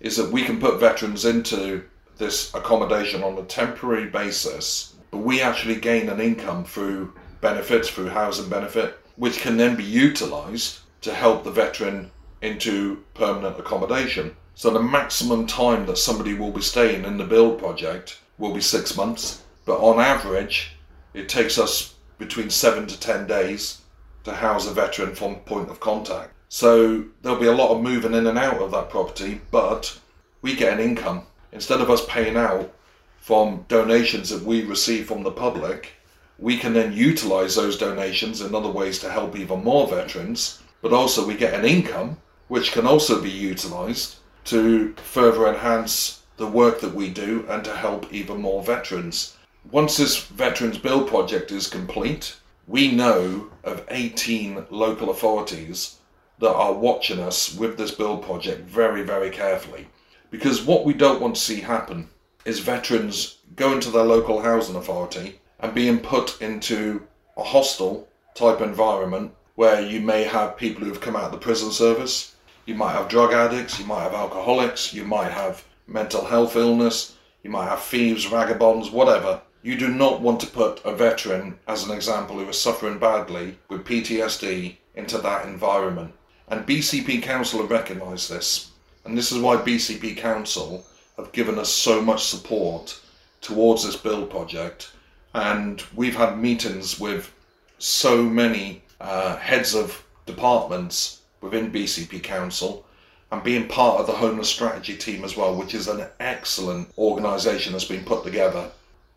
is 0.00 0.16
that 0.16 0.30
we 0.30 0.44
can 0.44 0.60
put 0.60 0.78
veterans 0.78 1.24
into 1.24 1.82
this 2.18 2.54
accommodation 2.54 3.22
on 3.22 3.38
a 3.38 3.42
temporary 3.42 4.06
basis, 4.06 4.94
but 5.10 5.18
we 5.18 5.40
actually 5.40 5.76
gain 5.76 6.08
an 6.08 6.20
income 6.20 6.64
through 6.64 7.12
benefits, 7.40 7.88
through 7.88 8.10
housing 8.10 8.48
benefit, 8.48 8.98
which 9.16 9.38
can 9.38 9.56
then 9.56 9.76
be 9.76 9.84
utilised 9.84 10.80
to 11.00 11.14
help 11.14 11.44
the 11.44 11.50
veteran 11.50 12.10
into 12.42 13.02
permanent 13.14 13.58
accommodation. 13.58 14.36
So 14.54 14.70
the 14.70 14.82
maximum 14.82 15.46
time 15.46 15.86
that 15.86 15.98
somebody 15.98 16.34
will 16.34 16.50
be 16.50 16.62
staying 16.62 17.04
in 17.04 17.18
the 17.18 17.24
build 17.24 17.58
project 17.58 18.20
will 18.38 18.54
be 18.54 18.60
six 18.60 18.96
months, 18.96 19.42
but 19.64 19.78
on 19.80 20.00
average, 20.00 20.76
it 21.14 21.28
takes 21.28 21.58
us 21.58 21.94
between 22.18 22.50
seven 22.50 22.86
to 22.86 22.98
ten 23.00 23.26
days 23.26 23.82
to 24.24 24.32
house 24.32 24.66
a 24.66 24.72
veteran 24.72 25.14
from 25.14 25.36
point 25.40 25.70
of 25.70 25.80
contact. 25.80 26.32
So 26.48 27.04
there'll 27.22 27.40
be 27.40 27.46
a 27.46 27.52
lot 27.52 27.70
of 27.70 27.82
moving 27.82 28.14
in 28.14 28.26
and 28.26 28.38
out 28.38 28.62
of 28.62 28.70
that 28.70 28.90
property, 28.90 29.40
but 29.50 29.98
we 30.42 30.54
get 30.54 30.72
an 30.72 30.80
income. 30.80 31.26
Instead 31.52 31.80
of 31.80 31.90
us 31.90 32.04
paying 32.06 32.36
out 32.36 32.72
from 33.18 33.64
donations 33.68 34.30
that 34.30 34.42
we 34.42 34.64
receive 34.64 35.06
from 35.06 35.22
the 35.22 35.30
public, 35.30 35.92
we 36.38 36.58
can 36.58 36.74
then 36.74 36.92
utilize 36.92 37.54
those 37.54 37.78
donations 37.78 38.40
in 38.40 38.54
other 38.54 38.68
ways 38.68 38.98
to 38.98 39.10
help 39.10 39.36
even 39.36 39.64
more 39.64 39.88
veterans, 39.88 40.62
but 40.82 40.92
also 40.92 41.26
we 41.26 41.34
get 41.34 41.54
an 41.54 41.64
income 41.64 42.18
which 42.48 42.72
can 42.72 42.86
also 42.86 43.20
be 43.20 43.30
utilized 43.30 44.16
to 44.44 44.94
further 44.96 45.48
enhance 45.48 46.22
the 46.36 46.46
work 46.46 46.80
that 46.80 46.94
we 46.94 47.08
do 47.08 47.44
and 47.48 47.64
to 47.64 47.74
help 47.74 48.12
even 48.12 48.40
more 48.40 48.62
veterans. 48.62 49.36
Once 49.70 49.96
this 49.96 50.18
Veterans 50.18 50.78
Build 50.78 51.08
project 51.08 51.50
is 51.50 51.68
complete, 51.68 52.36
we 52.68 52.92
know 52.92 53.48
of 53.64 53.84
18 53.90 54.66
local 54.70 55.10
authorities 55.10 55.96
that 56.38 56.52
are 56.52 56.72
watching 56.72 57.18
us 57.18 57.56
with 57.56 57.78
this 57.78 57.90
build 57.90 58.22
project 58.22 58.68
very, 58.68 59.02
very 59.02 59.30
carefully. 59.30 59.88
Because 60.30 60.62
what 60.62 60.84
we 60.84 60.92
don't 60.92 61.20
want 61.20 61.34
to 61.34 61.40
see 61.40 61.60
happen 61.60 62.08
is 62.44 62.60
veterans 62.60 63.38
going 63.56 63.80
to 63.80 63.90
their 63.90 64.04
local 64.04 64.42
housing 64.42 64.76
authority 64.76 65.40
and 65.60 65.74
being 65.74 65.98
put 65.98 66.40
into 66.40 67.06
a 67.36 67.42
hostel 67.42 68.08
type 68.34 68.60
environment 68.60 69.32
where 69.54 69.80
you 69.80 70.00
may 70.00 70.24
have 70.24 70.56
people 70.56 70.84
who 70.84 70.90
have 70.90 71.00
come 71.00 71.16
out 71.16 71.24
of 71.24 71.32
the 71.32 71.38
prison 71.38 71.70
service, 71.70 72.34
you 72.66 72.74
might 72.74 72.92
have 72.92 73.08
drug 73.08 73.32
addicts, 73.32 73.78
you 73.78 73.86
might 73.86 74.02
have 74.02 74.14
alcoholics, 74.14 74.92
you 74.92 75.04
might 75.04 75.30
have 75.32 75.64
mental 75.86 76.24
health 76.24 76.56
illness, 76.56 77.16
you 77.42 77.50
might 77.50 77.68
have 77.68 77.80
thieves, 77.82 78.24
vagabonds, 78.24 78.90
whatever. 78.90 79.40
You 79.62 79.76
do 79.76 79.88
not 79.88 80.20
want 80.20 80.40
to 80.40 80.46
put 80.46 80.84
a 80.84 80.94
veteran, 80.94 81.58
as 81.66 81.84
an 81.84 81.90
example, 81.90 82.36
who 82.38 82.48
is 82.48 82.60
suffering 82.60 82.98
badly 82.98 83.58
with 83.68 83.84
PTSD 83.84 84.76
into 84.94 85.18
that 85.18 85.46
environment. 85.46 86.12
And 86.48 86.66
BCP 86.66 87.22
Council 87.22 87.60
have 87.60 87.70
recognised 87.70 88.30
this. 88.30 88.70
And 89.04 89.16
this 89.16 89.32
is 89.32 89.38
why 89.38 89.56
BCP 89.56 90.16
Council 90.16 90.84
have 91.16 91.32
given 91.32 91.58
us 91.58 91.72
so 91.72 92.02
much 92.02 92.24
support 92.24 93.00
towards 93.40 93.84
this 93.84 93.96
build 93.96 94.30
project. 94.30 94.90
And 95.36 95.82
we've 95.94 96.16
had 96.16 96.38
meetings 96.38 96.98
with 96.98 97.32
so 97.78 98.22
many 98.22 98.82
uh, 99.00 99.36
heads 99.36 99.74
of 99.74 100.02
departments 100.24 101.20
within 101.40 101.70
BCP 101.70 102.22
Council 102.22 102.86
and 103.30 103.42
being 103.42 103.68
part 103.68 104.00
of 104.00 104.06
the 104.06 104.12
homeless 104.12 104.48
strategy 104.48 104.96
team 104.96 105.24
as 105.24 105.36
well, 105.36 105.54
which 105.54 105.74
is 105.74 105.88
an 105.88 106.06
excellent 106.20 106.88
organisation 106.96 107.72
that's 107.72 107.84
been 107.84 108.04
put 108.04 108.24
together. 108.24 108.70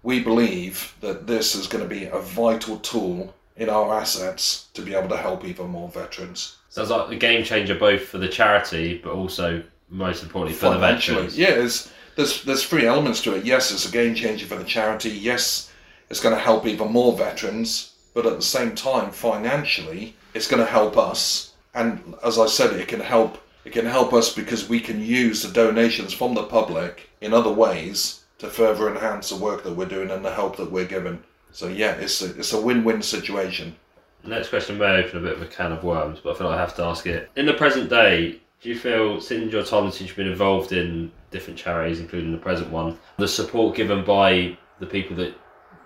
We 0.04 0.22
believe 0.22 0.94
that 1.02 1.28
this 1.28 1.56
is 1.56 1.68
going 1.68 1.84
to 1.84 1.90
be 1.90 2.06
a 2.06 2.20
vital 2.20 2.78
tool 2.80 3.34
in 3.56 3.70
our 3.70 3.94
assets 3.94 4.68
to 4.74 4.82
be 4.82 4.94
able 4.96 5.10
to 5.10 5.18
help 5.18 5.46
even 5.46 5.68
more 5.68 5.90
veterans. 5.90 6.58
Sounds 6.70 6.90
like 6.90 7.12
a 7.12 7.16
game 7.16 7.44
changer 7.44 7.76
both 7.76 8.02
for 8.04 8.18
the 8.18 8.28
charity, 8.28 9.00
but 9.04 9.12
also 9.12 9.64
most 9.90 10.24
importantly 10.24 10.56
for 10.56 10.74
the 10.74 10.80
veterans. 10.80 11.38
Yeah, 11.38 11.56
there's, 11.56 11.92
there's 12.16 12.44
there's 12.44 12.64
three 12.64 12.86
elements 12.86 13.22
to 13.24 13.36
it. 13.36 13.46
Yes, 13.46 13.72
it's 13.72 13.88
a 13.88 13.92
game 13.92 14.16
changer 14.16 14.46
for 14.46 14.56
the 14.56 14.64
charity. 14.64 15.10
Yes, 15.10 15.69
it's 16.10 16.20
going 16.20 16.36
to 16.36 16.42
help 16.42 16.66
even 16.66 16.92
more 16.92 17.16
veterans, 17.18 17.94
but 18.14 18.26
at 18.26 18.36
the 18.36 18.42
same 18.42 18.76
time, 18.76 19.12
financially, 19.12 20.16
it's 20.34 20.48
going 20.48 20.64
to 20.64 20.72
help 20.72 20.98
us. 20.98 21.54
And 21.74 22.16
as 22.24 22.40
I 22.40 22.48
said, 22.48 22.74
it 22.74 22.88
can 22.88 23.00
help. 23.00 23.42
It 23.66 23.74
can 23.74 23.86
help 23.86 24.14
us 24.14 24.34
because 24.34 24.70
we 24.70 24.80
can 24.80 25.02
use 25.02 25.44
the 25.44 25.54
donations 25.54 26.14
from 26.14 26.34
the 26.34 26.44
public 26.44 27.10
in 27.22 27.34
other 27.34 27.52
ways 27.52 28.24
to 28.40 28.48
further 28.48 28.90
enhance 28.90 29.30
the 29.30 29.36
work 29.36 29.64
that 29.64 29.74
we're 29.74 29.86
doing 29.86 30.10
and 30.10 30.24
the 30.24 30.34
help 30.34 30.58
that 30.58 30.72
we're 30.72 30.86
given. 30.86 31.24
So 31.52 31.68
yeah, 31.68 31.92
it's 31.94 32.22
a, 32.22 32.38
it's 32.40 32.54
a 32.54 32.62
win-win 32.62 33.02
situation. 33.02 33.76
Next 34.24 34.50
question 34.50 34.78
may 34.78 35.04
open 35.04 35.20
a 35.20 35.22
bit 35.22 35.34
of 35.34 35.42
a 35.42 35.46
can 35.46 35.72
of 35.72 35.84
worms, 35.84 36.20
but 36.24 36.32
I 36.32 36.38
feel 36.38 36.48
like 36.48 36.58
I 36.58 36.62
have 36.62 36.76
to 36.78 36.84
ask 36.84 37.06
it. 37.06 37.30
In 37.36 37.46
the 37.46 37.54
present 37.54 37.90
day, 37.90 38.40
do 38.62 38.70
you 38.70 38.78
feel, 38.78 39.22
since 39.22 39.52
your 39.52 39.64
time 39.64 39.90
since 39.92 40.08
you've 40.08 40.18
been 40.18 40.28
involved 40.28 40.72
in 40.72 41.12
different 41.32 41.60
charities, 41.60 42.00
including 42.00 42.32
the 42.32 42.38
present 42.38 42.70
one, 42.70 42.98
the 43.18 43.28
support 43.28 43.76
given 43.76 44.04
by 44.04 44.58
the 44.80 44.86
people 44.86 45.16
that 45.18 45.34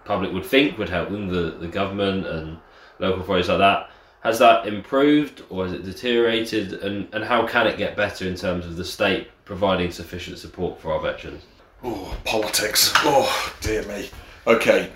public 0.05 0.31
would 0.31 0.45
think 0.45 0.77
would 0.77 0.89
help 0.89 1.09
them, 1.09 1.27
the, 1.27 1.51
the 1.51 1.67
government 1.67 2.25
and 2.27 2.57
local 2.99 3.21
authorities 3.21 3.49
like 3.49 3.59
that, 3.59 3.89
has 4.21 4.39
that 4.39 4.67
improved 4.67 5.43
or 5.49 5.65
has 5.65 5.73
it 5.73 5.83
deteriorated? 5.83 6.73
And, 6.73 7.13
and 7.13 7.23
how 7.23 7.45
can 7.45 7.67
it 7.67 7.77
get 7.77 7.95
better 7.95 8.27
in 8.27 8.35
terms 8.35 8.65
of 8.65 8.75
the 8.75 8.85
state 8.85 9.29
providing 9.45 9.91
sufficient 9.91 10.37
support 10.37 10.79
for 10.79 10.93
our 10.93 11.01
veterans? 11.01 11.43
Oh, 11.83 12.17
politics. 12.23 12.91
Oh, 12.97 13.53
dear 13.59 13.83
me. 13.83 14.09
Okay, 14.47 14.91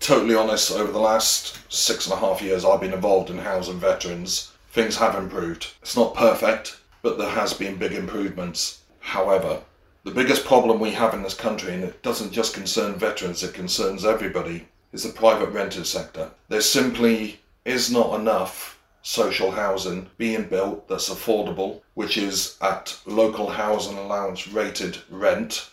totally 0.00 0.34
honest, 0.34 0.72
over 0.72 0.90
the 0.90 0.98
last 0.98 1.60
six 1.72 2.06
and 2.06 2.14
a 2.14 2.18
half 2.18 2.42
years 2.42 2.64
I've 2.64 2.80
been 2.80 2.92
involved 2.92 3.30
in 3.30 3.38
housing 3.38 3.78
veterans, 3.78 4.52
things 4.70 4.96
have 4.96 5.14
improved. 5.14 5.68
It's 5.82 5.96
not 5.96 6.14
perfect, 6.14 6.78
but 7.02 7.18
there 7.18 7.30
has 7.30 7.54
been 7.54 7.76
big 7.76 7.92
improvements. 7.92 8.82
However, 8.98 9.60
the 10.06 10.12
biggest 10.12 10.44
problem 10.44 10.78
we 10.78 10.92
have 10.92 11.14
in 11.14 11.22
this 11.24 11.34
country, 11.34 11.74
and 11.74 11.82
it 11.82 12.00
doesn't 12.00 12.30
just 12.30 12.54
concern 12.54 12.94
veterans, 12.94 13.42
it 13.42 13.52
concerns 13.52 14.04
everybody, 14.04 14.64
is 14.92 15.02
the 15.02 15.08
private 15.08 15.48
rented 15.48 15.84
sector. 15.84 16.30
There 16.48 16.60
simply 16.60 17.40
is 17.64 17.90
not 17.90 18.14
enough 18.14 18.80
social 19.02 19.50
housing 19.50 20.08
being 20.16 20.44
built 20.44 20.86
that's 20.86 21.10
affordable, 21.10 21.80
which 21.94 22.18
is 22.18 22.56
at 22.62 22.96
local 23.04 23.50
housing 23.50 23.98
allowance 23.98 24.46
rated 24.46 24.96
rent, 25.10 25.70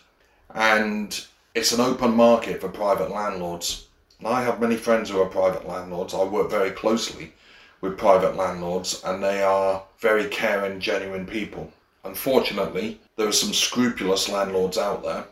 and 0.52 1.24
it's 1.54 1.70
an 1.70 1.80
open 1.80 2.16
market 2.16 2.60
for 2.60 2.68
private 2.68 3.12
landlords. 3.12 3.86
I 4.24 4.42
have 4.42 4.60
many 4.60 4.74
friends 4.74 5.10
who 5.10 5.20
are 5.20 5.26
private 5.26 5.68
landlords. 5.68 6.12
I 6.12 6.24
work 6.24 6.50
very 6.50 6.72
closely 6.72 7.32
with 7.80 7.96
private 7.96 8.34
landlords, 8.34 9.00
and 9.04 9.22
they 9.22 9.44
are 9.44 9.84
very 10.00 10.28
caring, 10.28 10.80
genuine 10.80 11.24
people. 11.24 11.72
Unfortunately, 12.04 13.00
there 13.16 13.26
are 13.26 13.32
some 13.32 13.54
scrupulous 13.54 14.28
landlords 14.28 14.76
out 14.76 15.02
there 15.02 15.24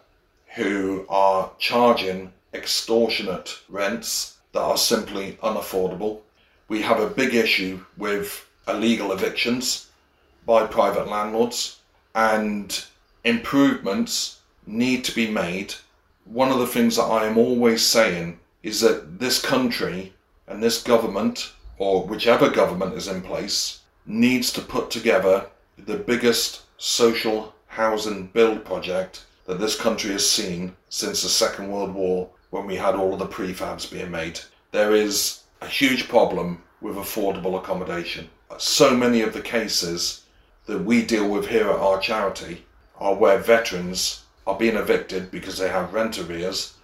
who 0.55 1.05
are 1.09 1.51
charging 1.59 2.33
extortionate 2.55 3.59
rents 3.69 4.39
that 4.53 4.61
are 4.61 4.77
simply 4.77 5.39
unaffordable. 5.43 6.21
We 6.69 6.83
have 6.83 6.99
a 7.01 7.09
big 7.09 7.35
issue 7.35 7.85
with 7.97 8.47
illegal 8.67 9.13
evictions 9.13 9.91
by 10.47 10.67
private 10.67 11.09
landlords, 11.09 11.81
and 12.15 12.85
improvements 13.25 14.41
need 14.67 15.05
to 15.05 15.15
be 15.15 15.31
made. 15.31 15.75
One 16.25 16.51
of 16.51 16.59
the 16.59 16.67
things 16.67 16.97
that 16.97 17.03
I 17.03 17.27
am 17.27 17.39
always 17.39 17.85
saying 17.85 18.39
is 18.63 18.81
that 18.81 19.19
this 19.19 19.41
country 19.41 20.13
and 20.47 20.63
this 20.63 20.83
government, 20.83 21.53
or 21.79 22.07
whichever 22.07 22.49
government 22.49 22.95
is 22.95 23.09
in 23.09 23.23
place, 23.23 23.81
needs 24.07 24.53
to 24.53 24.61
put 24.61 24.91
together 24.91 25.47
the 25.87 25.97
biggest 25.97 26.63
social 26.79 27.55
housing 27.67 28.27
build 28.29 28.65
project 28.65 29.25
that 29.47 29.59
this 29.59 29.79
country 29.79 30.13
has 30.13 30.29
seen 30.29 30.77
since 30.89 31.23
the 31.23 31.29
Second 31.29 31.71
World 31.71 31.93
War 31.95 32.29
when 32.51 32.67
we 32.67 32.77
had 32.77 32.95
all 32.95 33.13
of 33.15 33.19
the 33.19 33.27
prefabs 33.27 33.91
being 33.91 34.11
made. 34.11 34.39
There 34.71 34.95
is 34.95 35.41
a 35.61 35.67
huge 35.67 36.09
problem 36.09 36.63
with 36.81 36.97
affordable 36.97 37.59
accommodation. 37.59 38.29
So 38.59 38.97
many 38.97 39.23
of 39.23 39.33
the 39.33 39.41
cases 39.41 40.23
that 40.67 40.85
we 40.85 41.05
deal 41.05 41.29
with 41.29 41.49
here 41.49 41.69
at 41.71 41.81
our 41.81 41.99
charity 41.99 42.65
are 42.99 43.15
where 43.15 43.39
veterans 43.39 44.23
are 44.47 44.59
being 44.59 44.77
evicted 44.77 45.31
because 45.31 45.59
they 45.59 45.69
have 45.69 45.95
rent 45.95 46.19
arrears 46.19 46.75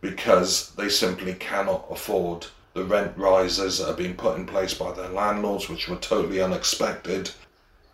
because 0.00 0.70
they 0.76 0.88
simply 0.88 1.34
cannot 1.34 1.86
afford 1.90 2.46
the 2.74 2.84
rent 2.84 3.12
rises 3.16 3.78
that 3.78 3.90
are 3.90 3.96
being 3.96 4.14
put 4.14 4.36
in 4.36 4.46
place 4.46 4.74
by 4.74 4.92
their 4.92 5.08
landlords, 5.08 5.68
which 5.68 5.88
were 5.88 5.96
totally 5.96 6.40
unexpected. 6.40 7.30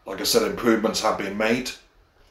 Like 0.07 0.21
I 0.21 0.25
said, 0.25 0.43
improvements 0.43 1.01
have 1.03 1.19
been 1.19 1.38
made. 1.38 1.71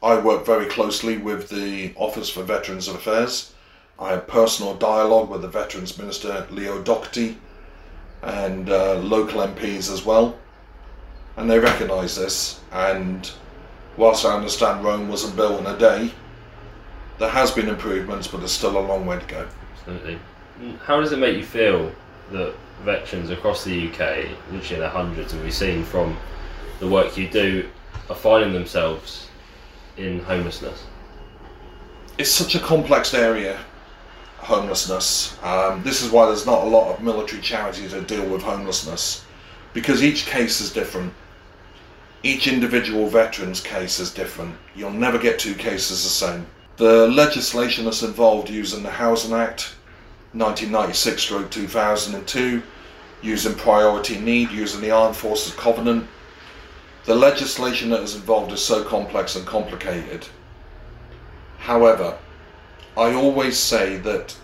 I 0.03 0.19
work 0.19 0.45
very 0.45 0.65
closely 0.65 1.17
with 1.17 1.49
the 1.49 1.93
Office 1.95 2.29
for 2.29 2.43
Veterans 2.43 2.87
Affairs. 2.87 3.53
I 3.99 4.11
have 4.11 4.27
personal 4.27 4.73
dialogue 4.75 5.29
with 5.29 5.43
the 5.43 5.47
Veterans 5.47 5.97
Minister 5.97 6.47
Leo 6.49 6.81
Docherty 6.81 7.35
and 8.23 8.69
uh, 8.69 8.95
local 8.95 9.41
MPs 9.41 9.91
as 9.91 10.03
well. 10.03 10.37
And 11.37 11.49
they 11.49 11.59
recognise 11.59 12.15
this. 12.15 12.59
And 12.71 13.31
whilst 13.95 14.25
I 14.25 14.35
understand 14.35 14.83
Rome 14.83 15.07
wasn't 15.07 15.35
built 15.35 15.59
in 15.59 15.67
a 15.67 15.77
day, 15.77 16.11
there 17.19 17.29
has 17.29 17.51
been 17.51 17.69
improvements, 17.69 18.27
but 18.27 18.39
there's 18.39 18.51
still 18.51 18.77
a 18.77 18.81
long 18.81 19.05
way 19.05 19.19
to 19.19 19.25
go. 19.25 19.47
Absolutely. 19.77 20.19
How 20.83 20.99
does 20.99 21.11
it 21.11 21.19
make 21.19 21.37
you 21.37 21.45
feel 21.45 21.91
that 22.31 22.55
veterans 22.83 23.29
across 23.29 23.63
the 23.63 23.87
UK, 23.87 24.27
literally 24.51 24.75
in 24.75 24.79
their 24.79 24.89
hundreds, 24.89 25.33
and 25.33 25.43
we've 25.43 25.53
seen 25.53 25.83
from 25.83 26.17
the 26.81 26.87
work 26.87 27.15
you 27.15 27.29
do, 27.29 27.69
are 28.09 28.15
finding 28.15 28.51
themselves 28.51 29.29
in 29.97 30.19
homelessness? 30.19 30.83
It's 32.17 32.31
such 32.31 32.55
a 32.55 32.59
complex 32.59 33.13
area, 33.13 33.59
homelessness. 34.39 35.37
Um, 35.43 35.83
this 35.83 36.01
is 36.01 36.11
why 36.11 36.25
there's 36.25 36.47
not 36.47 36.63
a 36.63 36.67
lot 36.67 36.91
of 36.91 37.03
military 37.03 37.39
charities 37.39 37.91
that 37.91 38.07
deal 38.07 38.27
with 38.27 38.41
homelessness, 38.41 39.23
because 39.73 40.03
each 40.03 40.25
case 40.25 40.59
is 40.59 40.73
different. 40.73 41.13
Each 42.23 42.47
individual 42.47 43.07
veteran's 43.07 43.61
case 43.61 43.99
is 43.99 44.11
different. 44.11 44.55
You'll 44.75 44.89
never 44.89 45.19
get 45.19 45.37
two 45.37 45.53
cases 45.53 46.03
the 46.03 46.09
same. 46.09 46.47
The 46.77 47.07
legislation 47.09 47.85
that's 47.85 48.01
involved 48.01 48.49
using 48.49 48.81
the 48.81 48.89
Housing 48.89 49.33
Act 49.33 49.75
1996 50.33 51.27
2002, 51.51 52.63
using 53.21 53.53
priority 53.53 54.19
need, 54.19 54.49
using 54.49 54.81
the 54.81 54.89
Armed 54.89 55.15
Forces 55.15 55.53
Covenant. 55.53 56.07
The 57.05 57.15
legislation 57.15 57.89
that 57.89 58.01
is 58.01 58.15
involved 58.15 58.51
is 58.51 58.63
so 58.63 58.83
complex 58.83 59.35
and 59.35 59.45
complicated. 59.45 60.27
However, 61.57 62.17
I 62.95 63.13
always 63.13 63.57
say 63.57 63.97
that 63.97 64.37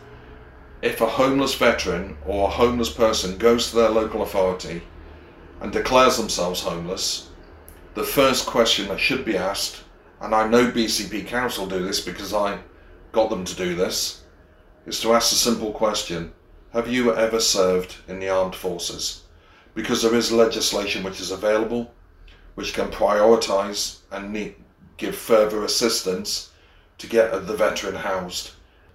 if 0.81 0.99
a 0.99 1.07
homeless 1.07 1.53
veteran 1.53 2.17
or 2.25 2.47
a 2.47 2.51
homeless 2.51 2.91
person 2.91 3.37
goes 3.37 3.69
to 3.69 3.75
their 3.75 3.89
local 3.89 4.23
authority 4.23 4.81
and 5.61 5.71
declares 5.71 6.17
themselves 6.17 6.61
homeless, 6.61 7.29
the 7.93 8.03
first 8.03 8.47
question 8.47 8.87
that 8.87 8.99
should 8.99 9.25
be 9.25 9.37
asked, 9.37 9.83
and 10.21 10.33
I 10.33 10.47
know 10.47 10.71
BCP 10.71 11.27
Council 11.27 11.67
do 11.67 11.83
this 11.83 11.99
because 11.99 12.33
I 12.33 12.59
got 13.11 13.29
them 13.29 13.45
to 13.45 13.55
do 13.55 13.75
this, 13.75 14.23
is 14.87 14.99
to 15.01 15.13
ask 15.13 15.29
the 15.29 15.35
simple 15.35 15.71
question 15.71 16.31
Have 16.73 16.87
you 16.87 17.13
ever 17.13 17.39
served 17.39 17.97
in 18.07 18.19
the 18.19 18.29
armed 18.29 18.55
forces? 18.55 19.23
Because 19.75 20.01
there 20.01 20.15
is 20.15 20.31
legislation 20.31 21.03
which 21.03 21.19
is 21.19 21.31
available, 21.31 21.91
which 22.57 22.73
can 22.73 22.87
prioritise 22.87 23.99
and 24.11 24.33
need, 24.33 24.55
give 24.97 25.15
further 25.15 25.63
assistance 25.63 26.49
to 26.97 27.05
get 27.05 27.29
the 27.45 27.55
veteran 27.55 27.93
housed. 27.93 28.49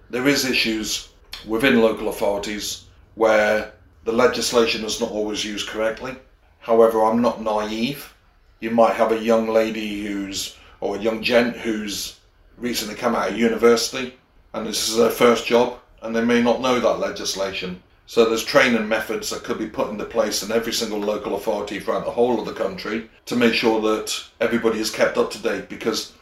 There 0.09 0.27
is 0.27 0.43
issues 0.43 1.07
within 1.47 1.81
local 1.81 2.09
authorities 2.09 2.83
where 3.15 3.71
the 4.03 4.11
legislation 4.11 4.83
is 4.83 4.99
not 4.99 5.11
always 5.11 5.45
used 5.45 5.69
correctly. 5.69 6.13
However, 6.59 7.05
I'm 7.05 7.21
not 7.21 7.41
naive. 7.41 8.13
You 8.59 8.71
might 8.71 8.97
have 8.97 9.13
a 9.13 9.23
young 9.23 9.47
lady 9.47 10.03
who's, 10.03 10.57
or 10.81 10.97
a 10.97 10.99
young 10.99 11.23
gent 11.23 11.55
who's 11.55 12.19
recently 12.57 12.95
come 12.95 13.15
out 13.15 13.29
of 13.29 13.37
university 13.37 14.13
and 14.53 14.67
this 14.67 14.89
is 14.89 14.97
their 14.97 15.09
first 15.09 15.45
job 15.45 15.79
and 16.01 16.13
they 16.13 16.25
may 16.25 16.43
not 16.43 16.59
know 16.59 16.81
that 16.81 16.99
legislation. 16.99 17.81
So 18.05 18.25
there's 18.25 18.43
training 18.43 18.87
methods 18.87 19.29
that 19.29 19.43
could 19.43 19.57
be 19.57 19.67
put 19.67 19.89
into 19.89 20.05
place 20.05 20.43
in 20.43 20.51
every 20.51 20.73
single 20.73 20.99
local 20.99 21.35
authority 21.35 21.79
throughout 21.79 22.05
the 22.05 22.11
whole 22.11 22.39
of 22.39 22.45
the 22.45 22.53
country 22.53 23.09
to 23.25 23.35
make 23.35 23.53
sure 23.53 23.81
that 23.81 24.23
everybody 24.41 24.79
is 24.79 24.91
kept 24.91 25.17
up 25.17 25.31
to 25.31 25.39
date 25.39 25.69
because 25.69 26.13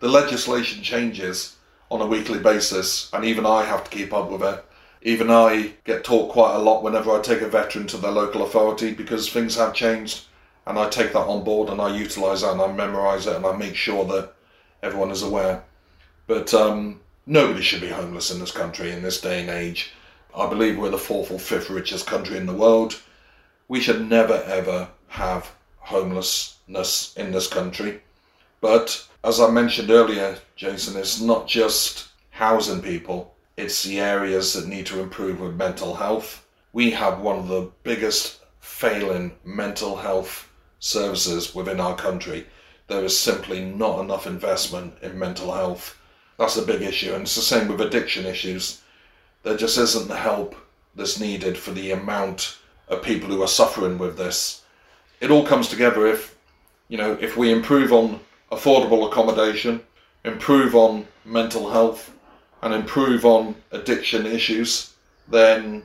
the 0.00 0.08
legislation 0.08 0.82
changes 0.82 1.56
on 1.90 2.00
a 2.00 2.06
weekly 2.06 2.38
basis 2.38 3.08
and 3.12 3.24
even 3.24 3.46
I 3.46 3.64
have 3.64 3.84
to 3.84 3.90
keep 3.90 4.12
up 4.12 4.30
with 4.30 4.42
it. 4.42 4.64
Even 5.02 5.30
I 5.30 5.74
get 5.84 6.02
taught 6.02 6.32
quite 6.32 6.56
a 6.56 6.58
lot 6.58 6.82
whenever 6.82 7.12
I 7.12 7.22
take 7.22 7.40
a 7.40 7.48
veteran 7.48 7.86
to 7.88 7.96
their 7.96 8.10
local 8.10 8.42
authority 8.42 8.92
because 8.92 9.28
things 9.28 9.54
have 9.56 9.74
changed 9.74 10.24
and 10.66 10.78
I 10.78 10.88
take 10.88 11.12
that 11.12 11.20
on 11.20 11.44
board 11.44 11.70
and 11.70 11.80
I 11.80 11.96
utilise 11.96 12.42
that 12.42 12.52
and 12.52 12.60
I 12.60 12.72
memorise 12.72 13.26
it 13.26 13.36
and 13.36 13.46
I 13.46 13.56
make 13.56 13.76
sure 13.76 14.04
that 14.06 14.32
everyone 14.82 15.12
is 15.12 15.22
aware. 15.22 15.62
But 16.26 16.52
um, 16.52 17.00
Nobody 17.30 17.60
should 17.60 17.82
be 17.82 17.90
homeless 17.90 18.30
in 18.30 18.40
this 18.40 18.50
country 18.50 18.90
in 18.90 19.02
this 19.02 19.20
day 19.20 19.42
and 19.42 19.50
age. 19.50 19.92
I 20.38 20.48
believe 20.48 20.78
we're 20.78 20.90
the 20.90 20.98
fourth 20.98 21.32
or 21.32 21.38
fifth 21.38 21.68
richest 21.68 22.06
country 22.06 22.36
in 22.36 22.46
the 22.46 22.52
world. 22.52 23.00
We 23.66 23.80
should 23.80 24.08
never 24.08 24.42
ever 24.46 24.88
have 25.08 25.50
homelessness 25.78 27.12
in 27.16 27.32
this 27.32 27.48
country. 27.48 28.02
But 28.60 29.04
as 29.24 29.40
I 29.40 29.50
mentioned 29.50 29.90
earlier, 29.90 30.38
Jason, 30.54 30.96
it's 30.96 31.20
not 31.20 31.48
just 31.48 32.08
housing 32.30 32.80
people, 32.80 33.34
it's 33.56 33.82
the 33.82 33.98
areas 33.98 34.52
that 34.52 34.68
need 34.68 34.86
to 34.86 35.00
improve 35.00 35.40
with 35.40 35.56
mental 35.56 35.96
health. 35.96 36.46
We 36.72 36.92
have 36.92 37.18
one 37.18 37.38
of 37.40 37.48
the 37.48 37.70
biggest 37.82 38.40
failing 38.60 39.32
mental 39.44 39.96
health 39.96 40.48
services 40.78 41.54
within 41.54 41.80
our 41.80 41.96
country. 41.96 42.46
There 42.86 43.04
is 43.04 43.18
simply 43.18 43.64
not 43.64 44.00
enough 44.00 44.26
investment 44.26 44.94
in 45.02 45.18
mental 45.18 45.52
health 45.52 45.98
that's 46.38 46.56
a 46.56 46.62
big 46.62 46.82
issue, 46.82 47.14
and 47.14 47.22
it's 47.22 47.34
the 47.34 47.42
same 47.42 47.66
with 47.66 47.80
addiction 47.80 48.24
issues. 48.24 48.80
There 49.42 49.56
just 49.56 49.78
isn't 49.78 50.08
the 50.08 50.16
help 50.16 50.54
that's 50.94 51.20
needed 51.20 51.56
for 51.56 51.70
the 51.70 51.92
amount 51.92 52.58
of 52.88 53.02
people 53.02 53.28
who 53.28 53.42
are 53.42 53.48
suffering 53.48 53.98
with 53.98 54.16
this. 54.16 54.62
It 55.20 55.30
all 55.30 55.46
comes 55.46 55.68
together 55.68 56.06
if, 56.06 56.36
you 56.88 56.98
know, 56.98 57.16
if 57.20 57.36
we 57.36 57.52
improve 57.52 57.92
on 57.92 58.20
affordable 58.50 59.06
accommodation, 59.06 59.80
improve 60.24 60.74
on 60.74 61.06
mental 61.24 61.70
health, 61.70 62.12
and 62.62 62.74
improve 62.74 63.24
on 63.24 63.54
addiction 63.70 64.26
issues, 64.26 64.94
then 65.28 65.84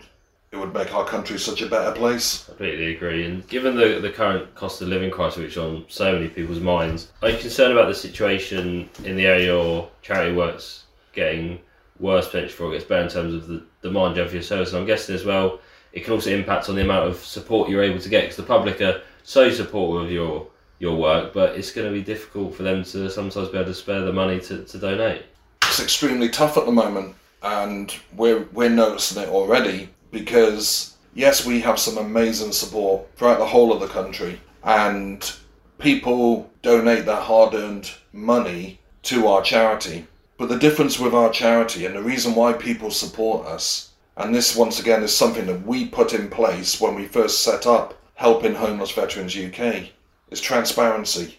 it 0.52 0.58
would 0.58 0.74
make 0.74 0.94
our 0.94 1.06
country 1.06 1.38
such 1.38 1.62
a 1.62 1.68
better 1.68 1.92
place. 1.92 2.44
I 2.44 2.52
completely 2.52 2.96
agree. 2.96 3.26
And 3.26 3.48
given 3.48 3.76
the, 3.76 4.00
the 4.00 4.12
current 4.12 4.54
cost 4.56 4.82
of 4.82 4.88
living 4.88 5.12
crisis, 5.12 5.40
which 5.40 5.52
is 5.52 5.58
on 5.58 5.86
so 5.88 6.14
many 6.14 6.28
people's 6.28 6.60
minds, 6.60 7.12
are 7.22 7.30
you 7.30 7.38
concerned 7.38 7.74
about 7.74 7.88
the 7.88 7.96
situation 7.96 8.90
in 9.04 9.16
the 9.16 9.26
area 9.26 9.48
your 9.48 9.90
charity 10.02 10.34
works 10.34 10.84
getting 11.14 11.60
worse 12.04 12.28
potentially 12.28 12.52
for 12.52 12.68
it 12.70 12.78
gets 12.78 12.86
better 12.86 13.04
in 13.04 13.10
terms 13.10 13.34
of 13.34 13.48
the 13.48 13.64
demand 13.82 14.16
you 14.16 14.22
have 14.22 14.30
for 14.30 14.36
your 14.36 14.44
service? 14.44 14.70
And 14.70 14.80
I'm 14.80 14.86
guessing 14.86 15.16
as 15.16 15.26
well, 15.26 15.60
it 15.94 16.04
can 16.04 16.14
also 16.14 16.30
impact 16.30 16.70
on 16.70 16.76
the 16.76 16.82
amount 16.82 17.08
of 17.08 17.18
support 17.18 17.70
you're 17.70 17.82
able 17.82 18.00
to 18.00 18.10
get 18.10 18.24
because 18.24 18.36
the 18.36 18.44
public 18.44 18.82
are 18.82 19.02
so 19.24 19.50
supportive 19.50 20.06
of 20.06 20.12
your 20.12 20.48
your 20.80 20.98
work, 20.98 21.34
but 21.34 21.56
it's 21.56 21.72
going 21.72 21.88
to 21.88 21.94
be 21.94 22.04
difficult 22.04 22.54
for 22.54 22.64
them 22.64 22.84
to 22.84 23.10
sometimes 23.10 23.48
be 23.48 23.58
able 23.58 23.68
to 23.68 23.74
spare 23.74 24.02
the 24.02 24.12
money 24.12 24.38
to, 24.42 24.66
to 24.66 24.78
donate. 24.78 25.24
It's 25.64 25.80
extremely 25.80 26.28
tough 26.28 26.58
at 26.58 26.66
the 26.66 26.72
moment, 26.72 27.16
and 27.42 27.96
we're 28.16 28.44
we're 28.52 28.70
noticing 28.70 29.24
it 29.24 29.30
already 29.30 29.90
because 30.12 30.98
yes, 31.14 31.46
we 31.46 31.62
have 31.62 31.80
some 31.80 31.98
amazing 31.98 32.52
support 32.52 33.08
throughout 33.16 33.40
the 33.40 33.46
whole 33.46 33.72
of 33.72 33.80
the 33.80 33.88
country, 33.88 34.40
and 34.64 35.34
people 35.78 36.52
donate 36.62 37.06
their 37.06 37.22
hard 37.22 37.54
earned 37.54 37.92
money 38.12 38.80
to 39.04 39.28
our 39.28 39.42
charity. 39.42 40.06
But 40.38 40.50
the 40.50 40.58
difference 40.58 41.00
with 41.00 41.14
our 41.14 41.32
charity 41.32 41.86
and 41.86 41.96
the 41.96 42.02
reason 42.02 42.36
why 42.36 42.54
people 42.54 42.92
support 42.92 43.46
us, 43.46 43.92
and 44.18 44.34
this 44.34 44.56
once 44.56 44.80
again 44.80 45.04
is 45.04 45.16
something 45.16 45.46
that 45.48 45.66
we 45.66 45.88
put 45.88 46.14
in 46.14 46.30
place 46.30 46.80
when 46.82 46.96
we 46.96 47.06
first 47.06 47.42
set 47.44 47.66
up 47.66 48.00
Helping 48.16 48.56
Homeless 48.56 48.92
Veterans 48.92 49.38
UK, 49.38 49.90
is 50.30 50.42
transparency. 50.42 51.38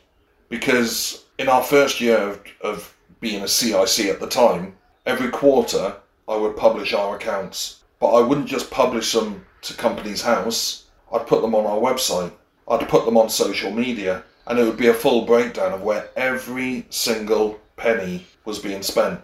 Because 0.49 1.25
in 1.39 1.49
our 1.49 1.63
first 1.63 2.01
year 2.01 2.19
of, 2.19 2.41
of 2.61 2.97
being 3.21 3.43
a 3.43 3.49
CIC 3.49 4.07
at 4.07 4.21
the 4.21 4.29
time, 4.29 4.77
every 5.07 5.31
quarter 5.31 5.97
I 6.29 6.37
would 6.37 6.57
publish 6.57 6.93
our 6.93 7.17
accounts 7.17 7.85
but 8.05 8.13
I 8.17 8.21
wouldn't 8.21 8.49
just 8.49 8.71
publish 8.71 9.13
them 9.13 9.47
to 9.63 9.73
Companies 9.73 10.21
House. 10.21 10.85
I'd 11.11 11.27
put 11.27 11.41
them 11.41 11.55
on 11.55 11.65
our 11.65 11.79
website. 11.79 12.33
I'd 12.69 12.87
put 12.87 13.07
them 13.07 13.17
on 13.17 13.31
social 13.31 13.71
media, 13.71 14.25
and 14.47 14.59
it 14.59 14.65
would 14.65 14.77
be 14.77 14.89
a 14.89 14.93
full 14.93 15.25
breakdown 15.25 15.73
of 15.73 15.81
where 15.81 16.11
every 16.15 16.85
single 16.91 17.59
penny 17.77 18.27
was 18.45 18.59
being 18.59 18.83
spent. 18.83 19.21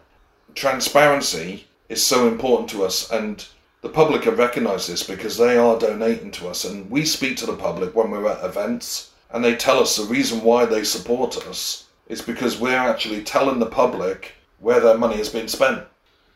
Transparency 0.55 1.67
is 1.89 2.05
so 2.05 2.29
important 2.29 2.69
to 2.71 2.85
us, 2.85 3.11
and 3.11 3.47
the 3.83 3.89
public 3.89 4.25
have 4.25 4.39
recognised 4.39 4.89
this 4.89 5.03
because 5.03 5.37
they 5.37 5.57
are 5.57 5.79
donating 5.79 6.31
to 6.33 6.49
us, 6.49 6.65
and 6.65 6.91
we 6.91 7.05
speak 7.05 7.37
to 7.39 7.47
the 7.47 7.57
public 7.57 7.95
when 7.95 8.11
we're 8.11 8.29
at 8.29 8.45
events, 8.45 9.11
and 9.31 9.45
they 9.45 9.55
tell 9.57 9.81
us 9.81 9.97
the 9.97 10.05
reason 10.05 10.43
why 10.43 10.65
they 10.65 10.85
support 10.85 11.37
us 11.47 11.87
is 12.09 12.21
because 12.21 12.59
we're 12.59 12.77
actually 12.77 13.23
telling 13.23 13.59
the 13.59 13.67
public 13.67 14.33
where 14.59 14.81
their 14.81 14.99
money 14.99 15.17
has 15.17 15.29
been 15.29 15.49
spent. 15.49 15.83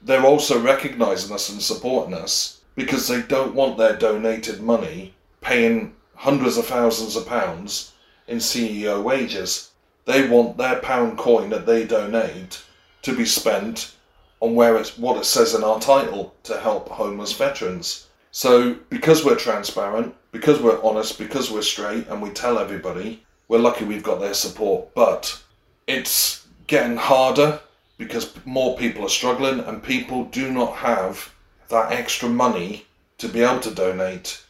They're 0.01 0.25
also 0.25 0.61
recognising 0.61 1.35
us 1.35 1.49
and 1.49 1.61
supporting 1.61 2.15
us 2.15 2.61
because 2.75 3.09
they 3.09 3.23
don't 3.23 3.55
want 3.55 3.79
their 3.79 3.97
donated 3.97 4.61
money 4.61 5.15
paying 5.41 5.95
hundreds 6.15 6.57
of 6.57 6.67
thousands 6.67 7.17
of 7.17 7.27
pounds 7.27 7.93
in 8.29 8.39
CEO 8.39 9.03
wages. 9.03 9.71
They 10.05 10.29
want 10.29 10.57
their 10.57 10.77
pound 10.81 11.19
coin 11.19 11.51
that 11.51 11.67
they 11.67 11.85
donate 11.85 12.63
to 13.05 13.15
be 13.15 13.25
spent 13.25 13.95
on 14.41 14.55
where 14.55 14.77
it's 14.77 14.99
what 14.99 15.17
it 15.17 15.25
says 15.25 15.55
in 15.55 15.63
our 15.65 15.81
title 15.81 16.35
to 16.43 16.59
help 16.59 16.89
homeless 16.89 17.33
veterans. 17.33 18.09
So 18.31 18.75
because 18.91 19.25
we're 19.25 19.37
transparent, 19.37 20.15
because 20.33 20.61
we're 20.61 20.83
honest, 20.83 21.19
because 21.19 21.51
we're 21.51 21.63
straight 21.63 22.09
and 22.09 22.21
we 22.21 22.31
tell 22.31 22.59
everybody, 22.59 23.23
we're 23.49 23.59
lucky 23.59 23.85
we've 23.85 24.03
got 24.03 24.21
their 24.21 24.35
support. 24.35 24.93
But 24.95 25.41
it's 25.87 26.47
getting 26.67 26.97
harder 26.97 27.61
because 27.97 28.35
more 28.45 28.77
people 28.77 29.05
are 29.05 29.11
struggling 29.11 29.61
and 29.61 29.83
people 29.83 30.25
do 30.25 30.51
not 30.51 30.75
have 30.75 31.33
that 31.69 31.93
extra 31.93 32.29
money 32.29 32.87
to 33.19 33.29
be 33.29 33.43
able 33.43 33.61
to 33.61 33.75
donate. 33.75 34.43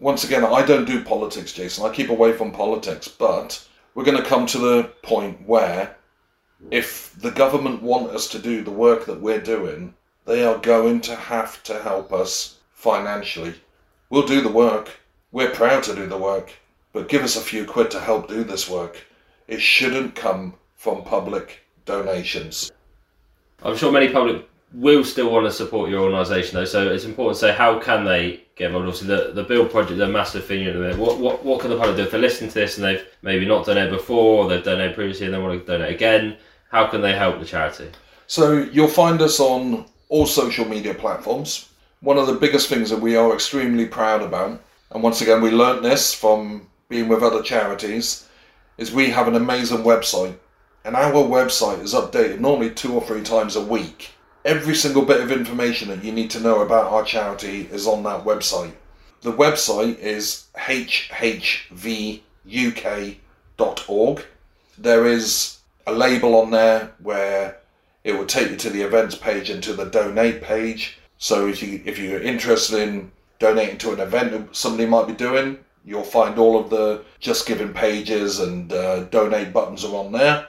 Once 0.00 0.24
again, 0.24 0.44
I 0.44 0.66
don't 0.66 0.84
do 0.84 1.02
politics, 1.02 1.52
Jason. 1.52 1.86
I 1.86 1.94
keep 1.94 2.10
away 2.10 2.32
from 2.32 2.50
politics, 2.50 3.08
but 3.08 3.66
we're 3.94 4.04
going 4.04 4.22
to 4.22 4.28
come 4.28 4.46
to 4.46 4.58
the 4.58 4.84
point 5.02 5.46
where 5.46 5.96
if 6.70 7.14
the 7.18 7.30
government 7.30 7.82
want 7.82 8.10
us 8.10 8.28
to 8.28 8.38
do 8.38 8.62
the 8.62 8.70
work 8.70 9.06
that 9.06 9.20
we're 9.20 9.40
doing, 9.40 9.94
they 10.24 10.44
are 10.44 10.58
going 10.58 11.00
to 11.02 11.14
have 11.14 11.62
to 11.64 11.82
help 11.82 12.12
us 12.12 12.58
financially. 12.72 13.54
We'll 14.10 14.26
do 14.26 14.40
the 14.40 14.48
work. 14.48 14.90
We're 15.32 15.50
proud 15.50 15.82
to 15.84 15.94
do 15.94 16.06
the 16.06 16.16
work, 16.16 16.52
but 16.92 17.08
give 17.08 17.22
us 17.22 17.36
a 17.36 17.40
few 17.40 17.64
quid 17.64 17.90
to 17.90 18.00
help 18.00 18.28
do 18.28 18.44
this 18.44 18.68
work. 18.68 19.04
It 19.48 19.60
shouldn't 19.60 20.14
come 20.14 20.54
from 20.76 21.02
public 21.02 21.60
donations. 21.84 22.72
I'm 23.62 23.76
sure 23.76 23.92
many 23.92 24.10
public 24.10 24.48
will 24.72 25.04
still 25.04 25.30
want 25.30 25.46
to 25.46 25.52
support 25.52 25.90
your 25.90 26.02
organisation 26.02 26.56
though, 26.56 26.64
so 26.64 26.88
it's 26.88 27.04
important 27.04 27.36
to 27.36 27.40
say 27.40 27.52
how 27.52 27.78
can 27.78 28.04
they 28.04 28.44
get 28.56 28.66
involved. 28.66 28.88
Obviously, 28.88 29.08
the, 29.08 29.32
the 29.32 29.44
Build 29.44 29.70
project, 29.70 30.00
a 30.00 30.06
massive 30.06 30.44
thing 30.44 30.66
in 30.66 30.80
there. 30.80 30.96
What, 30.96 31.18
what 31.18 31.44
what 31.44 31.60
can 31.60 31.70
the 31.70 31.76
public 31.76 31.96
do 31.96 32.02
if 32.02 32.10
they're 32.10 32.20
listening 32.20 32.50
to 32.50 32.54
this 32.54 32.76
and 32.76 32.84
they've 32.84 33.04
maybe 33.22 33.46
not 33.46 33.66
donated 33.66 33.90
before, 33.90 34.44
or 34.44 34.48
they've 34.48 34.64
donated 34.64 34.94
previously 34.94 35.26
and 35.26 35.34
they 35.34 35.38
want 35.38 35.58
to 35.58 35.66
donate 35.66 35.94
again? 35.94 36.36
How 36.74 36.88
can 36.88 37.02
they 37.02 37.12
help 37.12 37.38
the 37.38 37.44
charity? 37.44 37.88
So 38.26 38.54
you'll 38.72 38.88
find 38.88 39.22
us 39.22 39.38
on 39.38 39.84
all 40.08 40.26
social 40.26 40.64
media 40.64 40.92
platforms. 40.92 41.68
One 42.00 42.18
of 42.18 42.26
the 42.26 42.34
biggest 42.34 42.68
things 42.68 42.90
that 42.90 43.00
we 43.00 43.14
are 43.14 43.32
extremely 43.32 43.86
proud 43.86 44.22
about, 44.22 44.60
and 44.90 45.00
once 45.00 45.20
again 45.20 45.40
we 45.40 45.52
learnt 45.52 45.84
this 45.84 46.12
from 46.12 46.66
being 46.88 47.06
with 47.06 47.22
other 47.22 47.44
charities, 47.44 48.28
is 48.76 48.90
we 48.90 49.08
have 49.10 49.28
an 49.28 49.36
amazing 49.36 49.84
website. 49.84 50.34
And 50.84 50.96
our 50.96 51.12
website 51.12 51.80
is 51.80 51.94
updated 51.94 52.40
normally 52.40 52.70
two 52.70 52.92
or 52.92 53.02
three 53.02 53.22
times 53.22 53.54
a 53.54 53.64
week. 53.64 54.10
Every 54.44 54.74
single 54.74 55.04
bit 55.04 55.20
of 55.20 55.30
information 55.30 55.86
that 55.90 56.02
you 56.02 56.10
need 56.10 56.30
to 56.32 56.40
know 56.40 56.62
about 56.62 56.90
our 56.90 57.04
charity 57.04 57.68
is 57.70 57.86
on 57.86 58.02
that 58.02 58.24
website. 58.24 58.72
The 59.20 59.32
website 59.32 60.00
is 60.00 60.48
hhvuk.org. 60.56 61.54
There 64.76 65.06
is 65.06 65.58
a 65.86 65.92
label 65.92 66.34
on 66.36 66.50
there 66.50 66.92
where 66.98 67.58
it 68.04 68.16
will 68.16 68.26
take 68.26 68.50
you 68.50 68.56
to 68.56 68.70
the 68.70 68.82
events 68.82 69.14
page 69.14 69.50
and 69.50 69.62
to 69.62 69.72
the 69.72 69.86
donate 69.86 70.42
page. 70.42 70.98
So 71.18 71.46
if 71.46 71.62
you 71.62 71.82
if 71.84 71.98
you're 71.98 72.20
interested 72.20 72.80
in 72.80 73.10
donating 73.38 73.78
to 73.78 73.92
an 73.92 74.00
event 74.00 74.32
that 74.32 74.54
somebody 74.54 74.86
might 74.86 75.06
be 75.06 75.14
doing, 75.14 75.58
you'll 75.84 76.02
find 76.02 76.38
all 76.38 76.58
of 76.58 76.70
the 76.70 77.04
just 77.20 77.46
giving 77.46 77.72
pages 77.72 78.40
and 78.40 78.72
uh, 78.72 79.04
donate 79.04 79.52
buttons 79.52 79.84
are 79.84 79.96
on 79.96 80.12
there. 80.12 80.46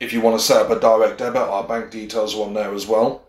If 0.00 0.12
you 0.12 0.20
want 0.20 0.38
to 0.38 0.44
set 0.44 0.62
up 0.62 0.70
a 0.70 0.80
direct 0.80 1.18
debit, 1.18 1.42
our 1.42 1.64
bank 1.64 1.90
details 1.90 2.34
are 2.34 2.44
on 2.44 2.54
there 2.54 2.74
as 2.74 2.86
well. 2.86 3.22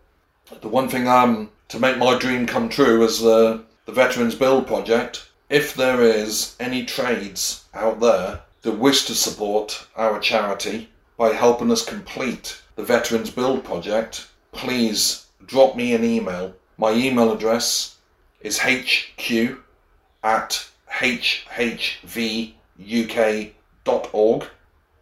The 0.61 0.67
one 0.69 0.89
thing 0.89 1.07
um 1.07 1.49
to 1.69 1.79
make 1.79 1.97
my 1.97 2.17
dream 2.17 2.45
come 2.45 2.69
true 2.69 3.03
is 3.03 3.21
the 3.21 3.63
the 3.85 3.91
Veterans 3.91 4.35
Build 4.35 4.67
project. 4.67 5.29
If 5.49 5.75
there 5.75 6.01
is 6.01 6.55
any 6.59 6.85
trades 6.85 7.65
out 7.73 7.99
there 7.99 8.41
that 8.63 8.79
wish 8.79 9.05
to 9.05 9.13
support 9.13 9.87
our 9.95 10.19
charity 10.19 10.89
by 11.17 11.30
helping 11.30 11.71
us 11.71 11.86
complete 11.86 12.62
the 12.75 12.84
Veterans 12.84 13.30
Build 13.30 13.63
project, 13.63 14.28
please 14.51 15.28
drop 15.45 15.75
me 15.75 15.93
an 15.93 16.04
email. 16.04 16.54
My 16.78 16.91
email 16.91 17.32
address 17.32 17.97
is 18.41 18.60
hq 18.60 19.58
at 20.23 20.67
hhvuk.org. 20.91 21.23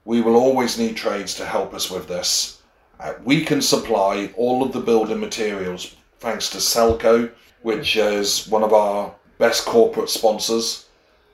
We 0.05 0.21
will 0.21 0.35
always 0.35 0.77
need 0.77 0.95
trades 0.97 1.33
to 1.35 1.45
help 1.45 1.73
us 1.73 1.89
with 1.89 2.07
this. 2.07 2.61
Uh, 2.99 3.13
we 3.23 3.43
can 3.43 3.61
supply 3.61 4.31
all 4.37 4.61
of 4.63 4.71
the 4.71 4.79
building 4.79 5.19
materials 5.19 5.95
thanks 6.19 6.49
to 6.49 6.57
Selco, 6.59 7.31
which 7.63 7.95
is 7.95 8.47
one 8.47 8.63
of 8.63 8.73
our 8.73 9.13
best 9.39 9.65
corporate 9.65 10.09
sponsors. 10.09 10.85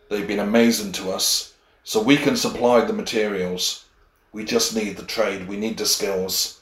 They've 0.10 0.28
been 0.28 0.40
amazing 0.40 0.94
to 0.94 1.12
us. 1.12 1.54
So 1.84 2.02
we 2.02 2.18
can 2.18 2.36
supply 2.36 2.82
the 2.86 2.94
materials. 2.94 3.86
We 4.32 4.46
just 4.46 4.76
need 4.76 4.98
the 4.98 5.04
trade, 5.04 5.48
we 5.48 5.58
need 5.58 5.78
the 5.78 5.86
skills. 5.86 6.60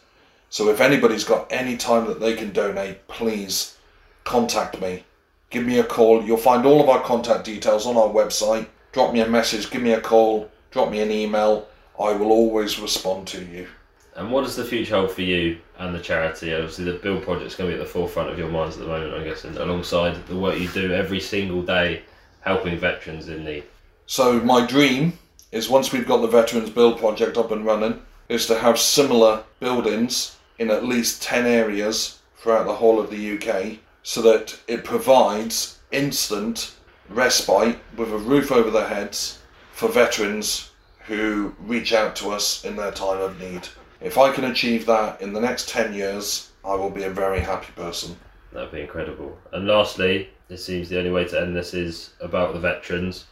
So 0.49 0.69
if 0.69 0.79
anybody's 0.79 1.25
got 1.25 1.51
any 1.51 1.75
time 1.75 2.05
that 2.07 2.19
they 2.19 2.35
can 2.35 2.53
donate, 2.53 3.07
please 3.07 3.77
contact 4.23 4.79
me. 4.81 5.03
Give 5.49 5.65
me 5.65 5.79
a 5.79 5.83
call. 5.83 6.23
You'll 6.23 6.37
find 6.37 6.65
all 6.65 6.81
of 6.81 6.89
our 6.89 7.01
contact 7.01 7.45
details 7.45 7.85
on 7.85 7.97
our 7.97 8.09
website. 8.09 8.67
Drop 8.91 9.13
me 9.13 9.21
a 9.21 9.27
message, 9.27 9.69
give 9.69 9.81
me 9.81 9.91
a 9.91 10.01
call, 10.01 10.49
drop 10.71 10.89
me 10.89 11.01
an 11.01 11.11
email. 11.11 11.67
I 11.99 12.13
will 12.13 12.31
always 12.31 12.79
respond 12.79 13.27
to 13.27 13.43
you. 13.43 13.67
And 14.15 14.31
what 14.31 14.43
does 14.43 14.55
the 14.55 14.65
future 14.65 14.95
hold 14.95 15.11
for 15.11 15.21
you 15.21 15.59
and 15.77 15.93
the 15.93 15.99
charity? 15.99 16.53
Obviously, 16.53 16.85
the 16.85 16.93
Build 16.93 17.23
project's 17.23 17.55
going 17.55 17.69
to 17.69 17.75
be 17.75 17.79
at 17.79 17.85
the 17.85 17.91
forefront 17.91 18.29
of 18.29 18.39
your 18.39 18.49
minds 18.49 18.75
at 18.75 18.81
the 18.81 18.87
moment, 18.87 19.13
I 19.13 19.23
guess, 19.23 19.43
and 19.43 19.55
alongside 19.57 20.25
the 20.27 20.37
work 20.37 20.57
you 20.59 20.67
do 20.69 20.91
every 20.91 21.19
single 21.19 21.61
day 21.61 22.01
helping 22.41 22.77
veterans 22.79 23.29
in 23.29 23.45
need. 23.45 23.63
So 24.07 24.39
my 24.39 24.65
dream 24.65 25.19
is 25.51 25.69
once 25.69 25.91
we've 25.91 26.07
got 26.07 26.21
the 26.21 26.27
Veterans 26.27 26.69
Build 26.69 26.99
project 26.99 27.37
up 27.37 27.51
and 27.51 27.65
running, 27.65 28.01
is 28.29 28.45
to 28.47 28.59
have 28.59 28.77
similar 28.77 29.43
buildings 29.59 30.37
in 30.59 30.69
at 30.69 30.85
least 30.85 31.23
10 31.23 31.45
areas 31.45 32.19
throughout 32.37 32.65
the 32.65 32.73
whole 32.73 32.99
of 32.99 33.09
the 33.09 33.37
UK 33.37 33.77
so 34.03 34.21
that 34.21 34.59
it 34.67 34.83
provides 34.83 35.79
instant 35.91 36.75
respite 37.09 37.79
with 37.95 38.11
a 38.11 38.17
roof 38.17 38.51
over 38.51 38.69
their 38.69 38.87
heads 38.87 39.39
for 39.71 39.87
veterans 39.87 40.71
who 41.05 41.55
reach 41.59 41.93
out 41.93 42.15
to 42.17 42.29
us 42.29 42.65
in 42.65 42.75
their 42.75 42.91
time 42.91 43.21
of 43.21 43.39
need. 43.39 43.67
If 44.01 44.17
I 44.17 44.31
can 44.31 44.45
achieve 44.45 44.85
that 44.85 45.21
in 45.21 45.33
the 45.33 45.39
next 45.39 45.69
10 45.69 45.93
years, 45.93 46.51
I 46.65 46.75
will 46.75 46.89
be 46.89 47.03
a 47.03 47.09
very 47.09 47.39
happy 47.39 47.71
person. 47.75 48.17
That'd 48.51 48.71
be 48.71 48.81
incredible. 48.81 49.37
And 49.53 49.67
lastly, 49.67 50.29
it 50.49 50.57
seems 50.57 50.89
the 50.89 50.97
only 50.97 51.11
way 51.11 51.25
to 51.25 51.39
end 51.39 51.55
this 51.55 51.73
is 51.73 52.11
about 52.19 52.53
the 52.53 52.59
veterans. 52.59 53.25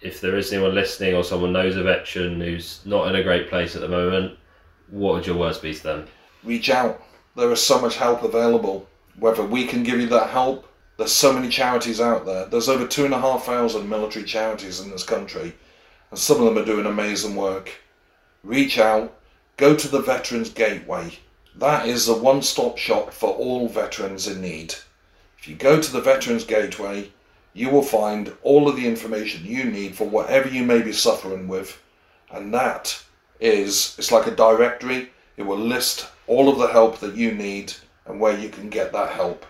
If 0.00 0.20
there 0.20 0.36
is 0.36 0.52
anyone 0.52 0.74
listening 0.74 1.14
or 1.14 1.22
someone 1.22 1.52
knows 1.52 1.76
a 1.76 1.82
veteran 1.82 2.40
who's 2.40 2.80
not 2.86 3.08
in 3.08 3.16
a 3.16 3.22
great 3.22 3.50
place 3.50 3.74
at 3.74 3.82
the 3.82 3.88
moment, 3.88 4.38
what 4.88 5.14
would 5.14 5.26
your 5.26 5.36
words 5.36 5.58
be 5.58 5.74
to 5.74 5.82
them? 5.82 6.06
Reach 6.42 6.70
out. 6.70 7.02
There 7.36 7.52
is 7.52 7.62
so 7.62 7.80
much 7.80 7.96
help 7.96 8.22
available. 8.22 8.88
Whether 9.18 9.44
we 9.44 9.66
can 9.66 9.82
give 9.82 10.00
you 10.00 10.06
that 10.08 10.30
help, 10.30 10.66
there's 10.96 11.12
so 11.12 11.32
many 11.32 11.48
charities 11.48 12.00
out 12.00 12.24
there. 12.24 12.46
There's 12.46 12.68
over 12.68 12.86
two 12.86 13.04
and 13.04 13.14
a 13.14 13.20
half 13.20 13.44
thousand 13.44 13.88
military 13.88 14.24
charities 14.24 14.80
in 14.80 14.90
this 14.90 15.04
country, 15.04 15.54
and 16.10 16.18
some 16.18 16.38
of 16.38 16.46
them 16.46 16.58
are 16.58 16.66
doing 16.66 16.86
amazing 16.86 17.36
work. 17.36 17.70
Reach 18.42 18.78
out, 18.78 19.14
go 19.58 19.76
to 19.76 19.88
the 19.88 20.00
Veterans 20.00 20.50
Gateway. 20.50 21.18
That 21.56 21.86
is 21.86 22.08
a 22.08 22.14
one 22.14 22.42
stop 22.42 22.78
shop 22.78 23.12
for 23.12 23.34
all 23.34 23.68
veterans 23.68 24.26
in 24.26 24.40
need. 24.40 24.74
If 25.38 25.48
you 25.48 25.56
go 25.56 25.80
to 25.80 25.92
the 25.92 26.00
Veterans 26.00 26.44
Gateway, 26.44 27.10
you 27.52 27.70
will 27.70 27.82
find 27.82 28.32
all 28.42 28.68
of 28.68 28.76
the 28.76 28.86
information 28.86 29.44
you 29.44 29.64
need 29.64 29.94
for 29.94 30.08
whatever 30.08 30.48
you 30.48 30.64
may 30.64 30.82
be 30.82 30.92
suffering 30.92 31.48
with, 31.48 31.80
and 32.30 32.54
that 32.54 33.02
is 33.40 33.94
it's 33.98 34.12
like 34.12 34.26
a 34.26 34.30
directory. 34.30 35.10
It 35.36 35.42
will 35.42 35.58
list 35.58 36.08
all 36.26 36.48
of 36.48 36.58
the 36.58 36.68
help 36.68 36.98
that 36.98 37.16
you 37.16 37.32
need 37.32 37.72
and 38.06 38.20
where 38.20 38.38
you 38.38 38.48
can 38.50 38.68
get 38.68 38.92
that 38.92 39.12
help. 39.12 39.46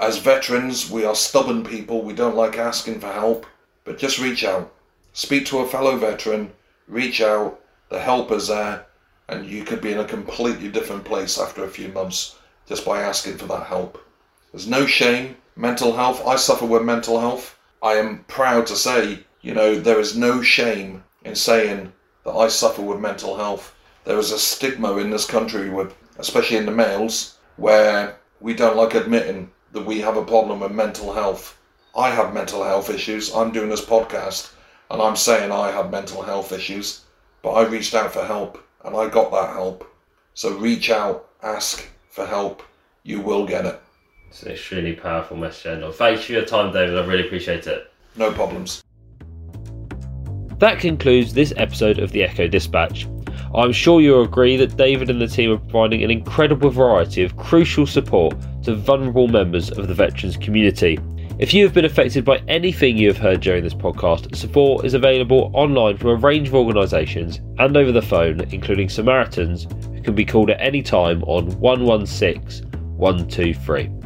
As 0.00 0.18
veterans, 0.18 0.90
we 0.90 1.04
are 1.04 1.14
stubborn 1.14 1.64
people. 1.64 2.02
We 2.02 2.14
don't 2.14 2.36
like 2.36 2.56
asking 2.56 3.00
for 3.00 3.12
help, 3.12 3.46
but 3.84 3.98
just 3.98 4.18
reach 4.18 4.44
out. 4.44 4.72
Speak 5.12 5.46
to 5.46 5.58
a 5.58 5.68
fellow 5.68 5.96
veteran, 5.96 6.52
reach 6.86 7.20
out. 7.20 7.60
The 7.88 7.98
help 7.98 8.30
is 8.30 8.48
there, 8.48 8.86
and 9.28 9.46
you 9.46 9.64
could 9.64 9.80
be 9.80 9.92
in 9.92 9.98
a 9.98 10.04
completely 10.04 10.68
different 10.68 11.04
place 11.04 11.38
after 11.38 11.64
a 11.64 11.68
few 11.68 11.88
months 11.88 12.36
just 12.68 12.84
by 12.84 13.00
asking 13.00 13.38
for 13.38 13.46
that 13.46 13.66
help. 13.66 13.98
There's 14.52 14.68
no 14.68 14.86
shame. 14.86 15.36
Mental 15.60 15.96
health, 15.96 16.24
I 16.24 16.36
suffer 16.36 16.64
with 16.64 16.84
mental 16.84 17.18
health. 17.18 17.58
I 17.82 17.94
am 17.94 18.22
proud 18.28 18.68
to 18.68 18.76
say, 18.76 19.24
you 19.40 19.54
know, 19.54 19.74
there 19.74 19.98
is 19.98 20.16
no 20.16 20.40
shame 20.40 21.02
in 21.24 21.34
saying 21.34 21.92
that 22.24 22.30
I 22.30 22.46
suffer 22.46 22.80
with 22.80 23.00
mental 23.00 23.36
health. 23.36 23.74
There 24.04 24.20
is 24.20 24.30
a 24.30 24.38
stigma 24.38 24.96
in 24.98 25.10
this 25.10 25.26
country, 25.26 25.68
with, 25.68 25.96
especially 26.16 26.58
in 26.58 26.66
the 26.66 26.70
males, 26.70 27.38
where 27.56 28.20
we 28.40 28.54
don't 28.54 28.76
like 28.76 28.94
admitting 28.94 29.50
that 29.72 29.84
we 29.84 30.00
have 30.00 30.16
a 30.16 30.24
problem 30.24 30.60
with 30.60 30.70
mental 30.70 31.12
health. 31.12 31.58
I 31.96 32.10
have 32.10 32.32
mental 32.32 32.62
health 32.62 32.88
issues. 32.88 33.34
I'm 33.34 33.50
doing 33.50 33.68
this 33.68 33.84
podcast 33.84 34.52
and 34.92 35.02
I'm 35.02 35.16
saying 35.16 35.50
I 35.50 35.72
have 35.72 35.90
mental 35.90 36.22
health 36.22 36.52
issues, 36.52 37.00
but 37.42 37.50
I 37.54 37.66
reached 37.66 37.96
out 37.96 38.12
for 38.12 38.24
help. 38.24 38.64
and 38.84 38.96
I 38.96 39.08
got 39.08 39.32
that 39.32 39.54
help. 39.54 39.92
So 40.34 40.56
reach 40.56 40.88
out, 40.88 41.30
ask 41.42 41.84
for 42.10 42.24
help, 42.24 42.62
you 43.02 43.20
will 43.20 43.44
get 43.44 43.66
it. 43.66 43.82
It's 44.28 44.42
an 44.42 44.52
extremely 44.52 44.92
powerful 44.92 45.36
message. 45.36 45.82
And 45.82 45.94
thanks 45.94 46.24
for 46.24 46.32
your 46.32 46.44
time, 46.44 46.72
David. 46.72 46.98
I 46.98 47.04
really 47.04 47.26
appreciate 47.26 47.66
it. 47.66 47.90
No 48.16 48.30
problems. 48.30 48.82
That 50.58 50.80
concludes 50.80 51.32
this 51.32 51.52
episode 51.56 51.98
of 51.98 52.12
the 52.12 52.24
Echo 52.24 52.46
Dispatch. 52.46 53.06
I'm 53.54 53.72
sure 53.72 54.00
you'll 54.00 54.24
agree 54.24 54.56
that 54.56 54.76
David 54.76 55.08
and 55.08 55.20
the 55.20 55.26
team 55.26 55.52
are 55.52 55.58
providing 55.58 56.02
an 56.02 56.10
incredible 56.10 56.68
variety 56.68 57.22
of 57.22 57.36
crucial 57.36 57.86
support 57.86 58.36
to 58.64 58.74
vulnerable 58.74 59.28
members 59.28 59.70
of 59.70 59.88
the 59.88 59.94
veterans 59.94 60.36
community. 60.36 60.98
If 61.38 61.54
you 61.54 61.64
have 61.64 61.72
been 61.72 61.84
affected 61.84 62.24
by 62.24 62.42
anything 62.48 62.98
you 62.98 63.06
have 63.06 63.16
heard 63.16 63.40
during 63.40 63.62
this 63.62 63.72
podcast, 63.72 64.34
support 64.34 64.84
is 64.84 64.94
available 64.94 65.52
online 65.54 65.96
from 65.96 66.10
a 66.10 66.16
range 66.16 66.48
of 66.48 66.54
organisations 66.54 67.40
and 67.58 67.76
over 67.76 67.92
the 67.92 68.02
phone, 68.02 68.40
including 68.52 68.88
Samaritans, 68.88 69.68
who 69.94 70.02
can 70.02 70.14
be 70.16 70.24
called 70.24 70.50
at 70.50 70.60
any 70.60 70.82
time 70.82 71.22
on 71.22 71.46
116 71.60 72.68
123. 72.98 73.97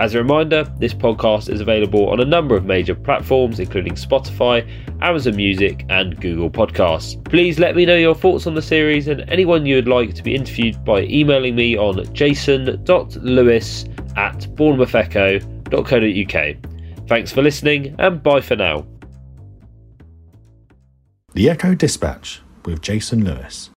As 0.00 0.14
a 0.14 0.18
reminder, 0.18 0.64
this 0.78 0.94
podcast 0.94 1.52
is 1.52 1.60
available 1.60 2.08
on 2.08 2.20
a 2.20 2.24
number 2.24 2.56
of 2.56 2.64
major 2.64 2.94
platforms, 2.94 3.60
including 3.60 3.96
Spotify, 3.96 4.66
Amazon 5.02 5.36
Music, 5.36 5.84
and 5.90 6.18
Google 6.18 6.48
Podcasts. 6.48 7.22
Please 7.26 7.58
let 7.58 7.76
me 7.76 7.84
know 7.84 7.96
your 7.96 8.14
thoughts 8.14 8.46
on 8.46 8.54
the 8.54 8.62
series 8.62 9.08
and 9.08 9.28
anyone 9.28 9.66
you 9.66 9.74
would 9.74 9.88
like 9.88 10.14
to 10.14 10.22
be 10.22 10.34
interviewed 10.34 10.82
by 10.86 11.02
emailing 11.02 11.54
me 11.54 11.76
on 11.76 12.02
jason.lewis 12.14 13.84
at 14.16 14.38
bournemouthecho.co.uk. 14.54 17.06
Thanks 17.06 17.30
for 17.30 17.42
listening, 17.42 17.94
and 17.98 18.22
bye 18.22 18.40
for 18.40 18.56
now. 18.56 18.86
The 21.34 21.50
Echo 21.50 21.74
Dispatch 21.74 22.40
with 22.64 22.80
Jason 22.80 23.22
Lewis. 23.22 23.68